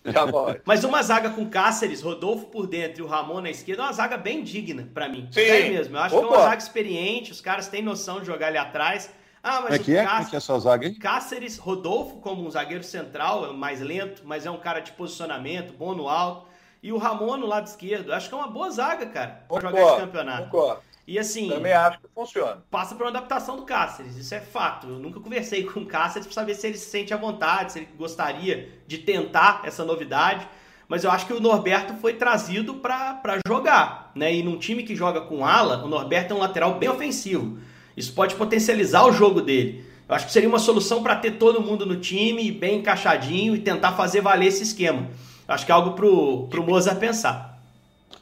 Já 0.05 0.27
pode. 0.27 0.61
Mas 0.65 0.83
uma 0.83 1.01
zaga 1.01 1.29
com 1.29 1.49
Cáceres, 1.49 2.01
Rodolfo 2.01 2.47
por 2.47 2.67
dentro 2.67 2.99
e 2.99 3.03
o 3.03 3.07
Ramon 3.07 3.39
na 3.39 3.49
esquerda 3.49 3.83
é 3.83 3.85
uma 3.85 3.93
zaga 3.93 4.17
bem 4.17 4.43
digna 4.43 4.85
para 4.93 5.07
mim. 5.07 5.29
Sim. 5.31 5.39
É 5.39 5.69
mesmo. 5.69 5.95
Eu 5.95 6.01
acho 6.01 6.17
Opa. 6.17 6.27
que 6.27 6.33
é 6.33 6.37
uma 6.37 6.43
zaga 6.43 6.61
experiente, 6.61 7.31
os 7.31 7.39
caras 7.39 7.69
têm 7.69 7.81
noção 7.81 8.19
de 8.19 8.25
jogar 8.25 8.47
ali 8.47 8.57
atrás. 8.57 9.09
Ah, 9.41 9.61
mas 9.61 9.75
é 9.75 9.79
que 9.79 9.95
é? 9.95 10.03
Cáceres, 10.03 10.27
é 10.27 10.29
que 10.29 10.35
é 10.35 10.37
essa 10.37 10.59
zaga, 10.59 10.87
hein? 10.87 10.95
Cáceres, 10.95 11.57
Rodolfo 11.57 12.17
como 12.17 12.45
um 12.45 12.51
zagueiro 12.51 12.83
central, 12.83 13.45
é 13.49 13.53
mais 13.53 13.79
lento, 13.79 14.23
mas 14.25 14.45
é 14.45 14.51
um 14.51 14.57
cara 14.57 14.81
de 14.81 14.91
posicionamento, 14.91 15.73
bom 15.73 15.95
no 15.95 16.09
alto 16.09 16.51
e 16.83 16.91
o 16.91 16.97
Ramon 16.97 17.37
no 17.37 17.47
lado 17.47 17.65
esquerdo. 17.65 18.13
Acho 18.13 18.27
que 18.27 18.35
é 18.35 18.37
uma 18.37 18.49
boa 18.49 18.69
zaga, 18.69 19.05
cara, 19.05 19.45
pra 19.47 19.61
jogar 19.61 19.81
esse 19.81 20.01
campeonato. 20.01 20.43
Concordo. 20.49 20.81
E 21.07 21.17
assim. 21.17 21.49
Também 21.49 21.73
acho 21.73 21.99
que 21.99 22.07
funciona. 22.13 22.63
Passa 22.69 22.93
por 22.93 23.03
uma 23.03 23.09
adaptação 23.09 23.55
do 23.55 23.63
Cáceres, 23.63 24.17
isso 24.17 24.35
é 24.35 24.41
fato. 24.41 24.87
Eu 24.87 24.99
nunca 24.99 25.19
conversei 25.19 25.63
com 25.63 25.79
o 25.79 25.85
Cáceres 25.85 26.27
para 26.27 26.35
saber 26.35 26.55
se 26.55 26.67
ele 26.67 26.77
se 26.77 26.89
sente 26.89 27.13
à 27.13 27.17
vontade, 27.17 27.71
se 27.71 27.79
ele 27.79 27.87
gostaria 27.97 28.69
de 28.85 28.97
tentar 28.97 29.61
essa 29.63 29.83
novidade. 29.85 30.47
Mas 30.87 31.03
eu 31.05 31.11
acho 31.11 31.25
que 31.25 31.33
o 31.33 31.39
Norberto 31.39 31.93
foi 31.95 32.13
trazido 32.13 32.75
para 32.75 33.39
jogar, 33.47 34.11
né? 34.13 34.33
E 34.33 34.43
num 34.43 34.57
time 34.57 34.83
que 34.83 34.95
joga 34.95 35.21
com 35.21 35.45
ala, 35.45 35.83
o 35.83 35.87
Norberto 35.87 36.33
é 36.33 36.37
um 36.37 36.39
lateral 36.39 36.75
bem 36.75 36.89
ofensivo. 36.89 37.57
Isso 37.95 38.13
pode 38.13 38.35
potencializar 38.35 39.05
o 39.05 39.11
jogo 39.11 39.41
dele. 39.41 39.85
Eu 40.07 40.15
acho 40.15 40.25
que 40.25 40.33
seria 40.33 40.49
uma 40.49 40.59
solução 40.59 41.01
para 41.01 41.15
ter 41.15 41.31
todo 41.31 41.61
mundo 41.61 41.85
no 41.85 41.95
time, 41.95 42.51
bem 42.51 42.79
encaixadinho 42.79 43.55
e 43.55 43.59
tentar 43.59 43.93
fazer 43.93 44.21
valer 44.21 44.47
esse 44.47 44.63
esquema. 44.63 45.07
Acho 45.47 45.65
que 45.65 45.71
é 45.71 45.75
algo 45.75 45.91
pro, 45.91 46.47
pro 46.47 46.63
Mozart 46.63 46.99
pensar. 46.99 47.59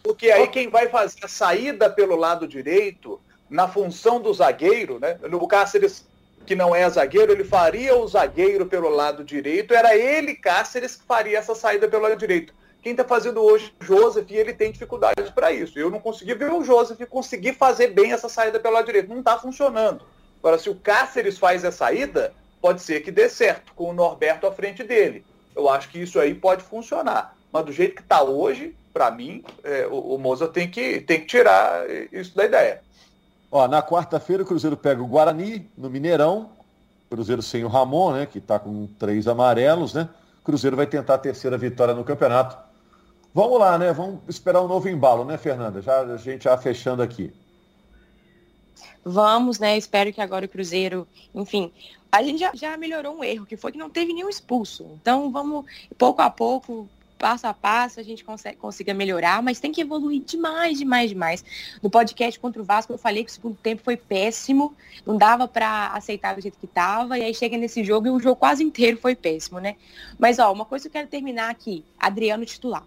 Porque 0.03 0.31
aí 0.31 0.47
quem 0.47 0.69
vai 0.69 0.87
fazer 0.87 1.23
a 1.23 1.27
saída 1.27 1.89
pelo 1.89 2.15
lado 2.15 2.47
direito, 2.47 3.19
na 3.49 3.67
função 3.67 4.19
do 4.19 4.33
zagueiro, 4.33 4.99
né? 4.99 5.17
No 5.29 5.47
Cáceres 5.47 6.05
que 6.45 6.55
não 6.55 6.75
é 6.75 6.89
zagueiro, 6.89 7.31
ele 7.31 7.43
faria 7.43 7.95
o 7.95 8.07
zagueiro 8.07 8.65
pelo 8.65 8.89
lado 8.89 9.23
direito, 9.23 9.73
era 9.73 9.95
ele, 9.95 10.35
Cáceres, 10.35 10.95
que 10.95 11.05
faria 11.05 11.37
essa 11.37 11.53
saída 11.53 11.87
pelo 11.87 12.03
lado 12.03 12.15
direito. 12.15 12.53
Quem 12.81 12.93
está 12.93 13.03
fazendo 13.03 13.41
hoje, 13.41 13.71
Joseph, 13.79 14.29
e 14.31 14.35
ele 14.35 14.53
tem 14.53 14.71
dificuldades 14.71 15.29
para 15.29 15.51
isso. 15.51 15.77
Eu 15.77 15.91
não 15.91 15.99
consegui 15.99 16.33
ver 16.33 16.51
o 16.51 16.63
Joseph 16.63 16.99
conseguir 17.07 17.53
fazer 17.53 17.89
bem 17.89 18.11
essa 18.11 18.27
saída 18.27 18.59
pelo 18.59 18.73
lado 18.73 18.87
direito. 18.87 19.07
Não 19.07 19.19
está 19.19 19.37
funcionando. 19.37 20.03
Agora, 20.39 20.57
se 20.57 20.67
o 20.67 20.75
Cáceres 20.75 21.37
faz 21.37 21.63
a 21.63 21.71
saída, 21.71 22.33
pode 22.59 22.81
ser 22.81 23.01
que 23.01 23.11
dê 23.11 23.29
certo, 23.29 23.71
com 23.75 23.89
o 23.89 23.93
Norberto 23.93 24.47
à 24.47 24.51
frente 24.51 24.83
dele. 24.83 25.23
Eu 25.55 25.69
acho 25.69 25.89
que 25.89 25.99
isso 25.99 26.19
aí 26.19 26.33
pode 26.33 26.63
funcionar. 26.63 27.35
Mas 27.51 27.65
do 27.65 27.71
jeito 27.71 27.95
que 27.95 28.01
está 28.01 28.23
hoje, 28.23 28.75
para 28.93 29.11
mim, 29.11 29.43
é, 29.63 29.87
o, 29.87 30.15
o 30.15 30.17
Moza 30.17 30.47
tem 30.47 30.69
que, 30.69 31.01
tem 31.01 31.19
que 31.19 31.27
tirar 31.27 31.83
isso 32.11 32.35
da 32.35 32.45
ideia. 32.45 32.81
Ó, 33.51 33.67
na 33.67 33.83
quarta-feira 33.83 34.43
o 34.43 34.45
Cruzeiro 34.45 34.77
pega 34.77 35.01
o 35.01 35.07
Guarani 35.07 35.69
no 35.77 35.89
Mineirão. 35.89 36.49
Cruzeiro 37.09 37.41
sem 37.41 37.65
o 37.65 37.67
Ramon, 37.67 38.13
né? 38.13 38.25
Que 38.25 38.37
está 38.37 38.57
com 38.57 38.87
três 38.97 39.27
amarelos, 39.27 39.93
né? 39.93 40.07
Cruzeiro 40.45 40.77
vai 40.77 40.87
tentar 40.87 41.15
a 41.15 41.17
terceira 41.17 41.57
vitória 41.57 41.93
no 41.93 42.05
campeonato. 42.05 42.57
Vamos 43.33 43.59
lá, 43.59 43.77
né? 43.77 43.91
Vamos 43.91 44.21
esperar 44.29 44.61
um 44.61 44.67
novo 44.67 44.87
embalo, 44.87 45.25
né, 45.25 45.37
Fernanda? 45.37 45.81
Já, 45.81 46.01
a 46.01 46.17
gente 46.17 46.45
já 46.45 46.57
fechando 46.57 47.01
aqui. 47.01 47.33
Vamos, 49.03 49.59
né? 49.59 49.77
Espero 49.77 50.13
que 50.13 50.21
agora 50.21 50.45
o 50.45 50.49
Cruzeiro, 50.49 51.07
enfim, 51.33 51.71
a 52.11 52.21
gente 52.21 52.39
já, 52.39 52.51
já 52.53 52.77
melhorou 52.77 53.17
um 53.17 53.23
erro, 53.23 53.45
que 53.45 53.57
foi 53.57 53.71
que 53.71 53.77
não 53.77 53.89
teve 53.89 54.13
nenhum 54.13 54.29
expulso. 54.29 54.85
Então 55.01 55.31
vamos, 55.31 55.65
pouco 55.97 56.21
a 56.21 56.29
pouco, 56.29 56.87
passo 57.17 57.45
a 57.45 57.53
passo 57.53 57.99
a 57.99 58.03
gente 58.03 58.23
consegue, 58.23 58.57
consiga 58.57 58.93
melhorar, 58.93 59.43
mas 59.43 59.59
tem 59.59 59.71
que 59.71 59.81
evoluir 59.81 60.21
demais, 60.23 60.79
demais, 60.79 61.09
demais. 61.09 61.45
No 61.81 61.89
podcast 61.89 62.39
contra 62.39 62.61
o 62.61 62.65
Vasco 62.65 62.91
eu 62.91 62.97
falei 62.97 63.23
que 63.23 63.29
o 63.29 63.33
segundo 63.33 63.55
tempo 63.55 63.83
foi 63.83 63.95
péssimo, 63.95 64.75
não 65.05 65.15
dava 65.15 65.47
para 65.47 65.87
aceitar 65.93 66.35
do 66.35 66.41
jeito 66.41 66.57
que 66.59 66.65
estava, 66.65 67.17
e 67.17 67.23
aí 67.23 67.33
chega 67.33 67.55
nesse 67.57 67.83
jogo 67.83 68.07
e 68.07 68.09
o 68.09 68.19
jogo 68.19 68.35
quase 68.35 68.63
inteiro 68.63 68.97
foi 68.97 69.15
péssimo, 69.15 69.59
né? 69.59 69.75
Mas 70.17 70.39
ó, 70.39 70.51
uma 70.51 70.65
coisa 70.65 70.83
que 70.83 70.87
eu 70.89 70.91
quero 70.99 71.07
terminar 71.07 71.49
aqui, 71.49 71.85
Adriano 71.99 72.43
titular. 72.43 72.83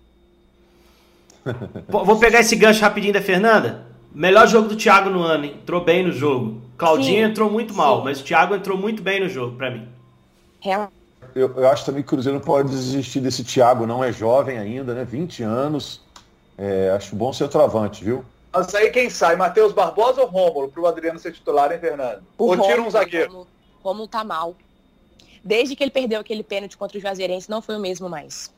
Vou 1.88 2.18
pegar 2.18 2.40
esse 2.40 2.56
gancho 2.56 2.80
rapidinho 2.82 3.12
da 3.12 3.22
Fernanda. 3.22 3.93
Melhor 4.14 4.46
jogo 4.46 4.68
do 4.68 4.76
Thiago 4.76 5.10
no 5.10 5.22
ano, 5.22 5.44
hein? 5.44 5.56
entrou 5.60 5.82
bem 5.82 6.04
no 6.04 6.12
jogo. 6.12 6.62
Claudinho 6.78 7.24
sim, 7.26 7.30
entrou 7.30 7.50
muito 7.50 7.74
mal, 7.74 7.98
sim. 7.98 8.04
mas 8.04 8.20
o 8.20 8.24
Thiago 8.24 8.54
entrou 8.54 8.78
muito 8.78 9.02
bem 9.02 9.20
no 9.20 9.28
jogo 9.28 9.56
para 9.56 9.70
mim. 9.70 9.88
Eu, 11.34 11.52
eu, 11.56 11.68
acho 11.68 11.84
também 11.84 12.00
que 12.00 12.06
o 12.06 12.10
Cruzeiro 12.10 12.38
não 12.38 12.44
pode 12.44 12.68
desistir 12.68 13.20
desse 13.20 13.42
Thiago, 13.42 13.86
não 13.86 14.04
é 14.04 14.12
jovem 14.12 14.56
ainda, 14.56 14.94
né? 14.94 15.04
20 15.04 15.42
anos. 15.42 16.00
É, 16.56 16.90
acho 16.90 17.16
bom 17.16 17.32
ser 17.32 17.48
travante, 17.48 18.04
viu? 18.04 18.24
Mas 18.52 18.72
aí 18.72 18.90
quem 18.90 19.10
sai, 19.10 19.34
Matheus 19.34 19.72
Barbosa 19.72 20.20
ou 20.20 20.28
Rômulo, 20.28 20.68
para 20.68 20.80
o 20.80 20.86
Adriano 20.86 21.18
ser 21.18 21.32
titular, 21.32 21.72
hein, 21.72 21.80
Fernando? 21.80 22.22
O 22.38 22.46
ou 22.46 22.60
tira 22.60 22.80
um 22.80 22.88
zagueiro? 22.88 23.30
Rômulo, 23.30 23.48
Rômulo 23.82 24.08
tá 24.08 24.22
mal. 24.22 24.54
Desde 25.42 25.74
que 25.74 25.82
ele 25.82 25.90
perdeu 25.90 26.20
aquele 26.20 26.44
pênalti 26.44 26.76
contra 26.76 26.96
o 26.96 27.00
Juazeirense, 27.00 27.50
não 27.50 27.60
foi 27.60 27.76
o 27.76 27.80
mesmo 27.80 28.08
mais. 28.08 28.53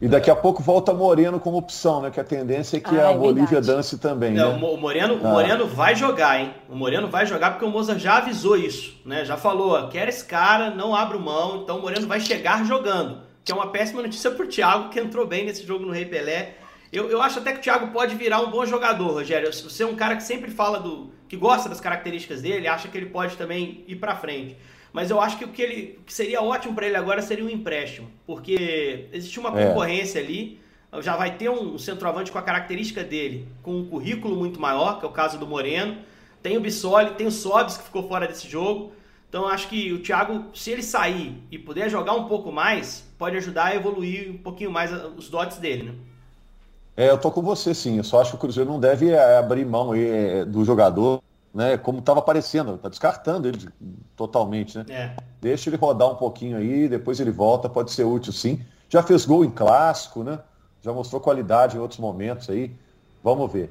E 0.00 0.08
daqui 0.08 0.30
a 0.30 0.34
pouco 0.34 0.62
volta 0.62 0.92
Moreno 0.92 1.38
como 1.38 1.56
opção, 1.56 2.02
né? 2.02 2.10
Que 2.10 2.20
a 2.20 2.24
tendência 2.24 2.76
é 2.76 2.80
que 2.80 2.98
ah, 2.98 3.08
a 3.08 3.12
é 3.12 3.16
Bolívia 3.16 3.60
dance 3.60 3.96
também. 3.98 4.32
Não, 4.32 4.58
né? 4.58 4.66
o 4.66 4.76
Moreno, 4.76 5.20
ah. 5.22 5.28
o 5.28 5.30
Moreno 5.32 5.66
vai 5.66 5.94
jogar, 5.94 6.40
hein? 6.40 6.52
O 6.68 6.74
Moreno 6.74 7.08
vai 7.08 7.24
jogar 7.26 7.52
porque 7.52 7.64
o 7.64 7.70
Moza 7.70 7.98
já 7.98 8.16
avisou 8.16 8.56
isso, 8.56 9.00
né? 9.04 9.24
Já 9.24 9.36
falou, 9.36 9.88
quer 9.88 10.08
esse 10.08 10.24
cara, 10.24 10.70
não 10.70 10.94
abro 10.94 11.20
mão, 11.20 11.62
então 11.62 11.78
o 11.78 11.82
Moreno 11.82 12.06
vai 12.06 12.20
chegar 12.20 12.64
jogando. 12.64 13.22
Que 13.44 13.52
é 13.52 13.54
uma 13.54 13.68
péssima 13.68 14.02
notícia 14.02 14.30
pro 14.30 14.48
Thiago, 14.48 14.88
que 14.88 14.98
entrou 14.98 15.26
bem 15.26 15.46
nesse 15.46 15.64
jogo 15.64 15.86
no 15.86 15.92
Rei 15.92 16.04
Pelé. 16.04 16.54
Eu, 16.92 17.10
eu 17.10 17.22
acho 17.22 17.38
até 17.38 17.52
que 17.52 17.58
o 17.58 17.62
Thiago 17.62 17.88
pode 17.88 18.14
virar 18.14 18.40
um 18.40 18.50
bom 18.50 18.64
jogador, 18.66 19.12
Rogério. 19.12 19.52
Você 19.52 19.82
é 19.82 19.86
um 19.86 19.96
cara 19.96 20.16
que 20.16 20.22
sempre 20.22 20.50
fala 20.50 20.80
do. 20.80 21.10
que 21.28 21.36
gosta 21.36 21.68
das 21.68 21.80
características 21.80 22.42
dele, 22.42 22.66
acha 22.66 22.88
que 22.88 22.96
ele 22.96 23.06
pode 23.06 23.36
também 23.36 23.84
ir 23.86 23.96
pra 23.96 24.16
frente. 24.16 24.56
Mas 24.94 25.10
eu 25.10 25.20
acho 25.20 25.36
que 25.36 25.44
o 25.44 25.48
que, 25.48 25.60
ele, 25.60 25.98
que 26.06 26.14
seria 26.14 26.40
ótimo 26.40 26.72
para 26.72 26.86
ele 26.86 26.94
agora 26.94 27.20
seria 27.20 27.44
um 27.44 27.48
empréstimo, 27.50 28.08
porque 28.24 29.08
existe 29.12 29.40
uma 29.40 29.48
é. 29.60 29.66
concorrência 29.66 30.20
é. 30.20 30.22
ali. 30.22 30.60
Já 31.00 31.16
vai 31.16 31.36
ter 31.36 31.50
um 31.50 31.76
centroavante 31.76 32.30
com 32.30 32.38
a 32.38 32.42
característica 32.42 33.02
dele, 33.02 33.48
com 33.60 33.74
um 33.76 33.84
currículo 33.84 34.36
muito 34.36 34.60
maior, 34.60 35.00
que 35.00 35.04
é 35.04 35.08
o 35.08 35.10
caso 35.10 35.36
do 35.36 35.48
Moreno. 35.48 35.96
Tem 36.40 36.56
o 36.56 36.60
Bissoli, 36.60 37.10
tem 37.14 37.26
o 37.26 37.32
Sobis, 37.32 37.76
que 37.76 37.82
ficou 37.82 38.06
fora 38.06 38.28
desse 38.28 38.48
jogo. 38.48 38.92
Então 39.28 39.48
acho 39.48 39.66
que 39.66 39.92
o 39.92 39.98
Thiago, 39.98 40.44
se 40.54 40.70
ele 40.70 40.84
sair 40.84 41.42
e 41.50 41.58
puder 41.58 41.90
jogar 41.90 42.12
um 42.12 42.28
pouco 42.28 42.52
mais, 42.52 43.04
pode 43.18 43.36
ajudar 43.36 43.64
a 43.64 43.74
evoluir 43.74 44.30
um 44.30 44.38
pouquinho 44.38 44.70
mais 44.70 44.92
os 45.16 45.28
dotes 45.28 45.58
dele, 45.58 45.82
né? 45.82 45.94
É, 46.96 47.10
eu 47.10 47.18
tô 47.18 47.32
com 47.32 47.42
você 47.42 47.74
sim. 47.74 47.96
Eu 47.96 48.04
só 48.04 48.20
acho 48.20 48.30
que 48.30 48.36
o 48.36 48.38
Cruzeiro 48.38 48.70
não 48.70 48.78
deve 48.78 49.10
é, 49.10 49.38
abrir 49.38 49.66
mão 49.66 49.92
é, 49.92 50.44
do 50.44 50.64
jogador 50.64 51.20
né? 51.54 51.78
Como 51.78 52.00
estava 52.00 52.18
aparecendo, 52.18 52.74
está 52.74 52.88
descartando 52.88 53.46
ele 53.46 53.68
totalmente, 54.16 54.76
né? 54.76 54.84
É. 54.88 55.16
Deixa 55.40 55.70
ele 55.70 55.76
rodar 55.76 56.10
um 56.10 56.16
pouquinho 56.16 56.56
aí, 56.56 56.88
depois 56.88 57.20
ele 57.20 57.30
volta, 57.30 57.68
pode 57.68 57.92
ser 57.92 58.04
útil 58.04 58.32
sim. 58.32 58.60
Já 58.88 59.02
fez 59.02 59.24
gol 59.24 59.44
em 59.44 59.50
clássico, 59.50 60.24
né? 60.24 60.40
Já 60.82 60.92
mostrou 60.92 61.20
qualidade 61.20 61.76
em 61.76 61.80
outros 61.80 62.00
momentos 62.00 62.50
aí. 62.50 62.74
Vamos 63.22 63.50
ver. 63.50 63.70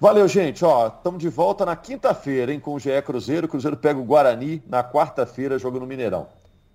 Valeu, 0.00 0.26
gente. 0.26 0.64
Ó, 0.64 0.88
estamos 0.88 1.20
de 1.20 1.28
volta 1.28 1.64
na 1.64 1.76
quinta-feira, 1.76 2.52
hein, 2.52 2.60
com 2.60 2.74
o 2.74 2.80
GE 2.80 2.90
Cruzeiro. 3.02 3.46
O 3.46 3.50
Cruzeiro 3.50 3.76
pega 3.76 3.98
o 3.98 4.04
Guarani 4.04 4.62
na 4.66 4.82
quarta-feira, 4.82 5.58
jogo 5.58 5.78
no 5.78 5.86
Mineirão. 5.86 6.26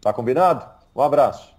Tá 0.02 0.14
combinado? 0.14 0.66
Um 0.96 1.02
abraço. 1.02 1.55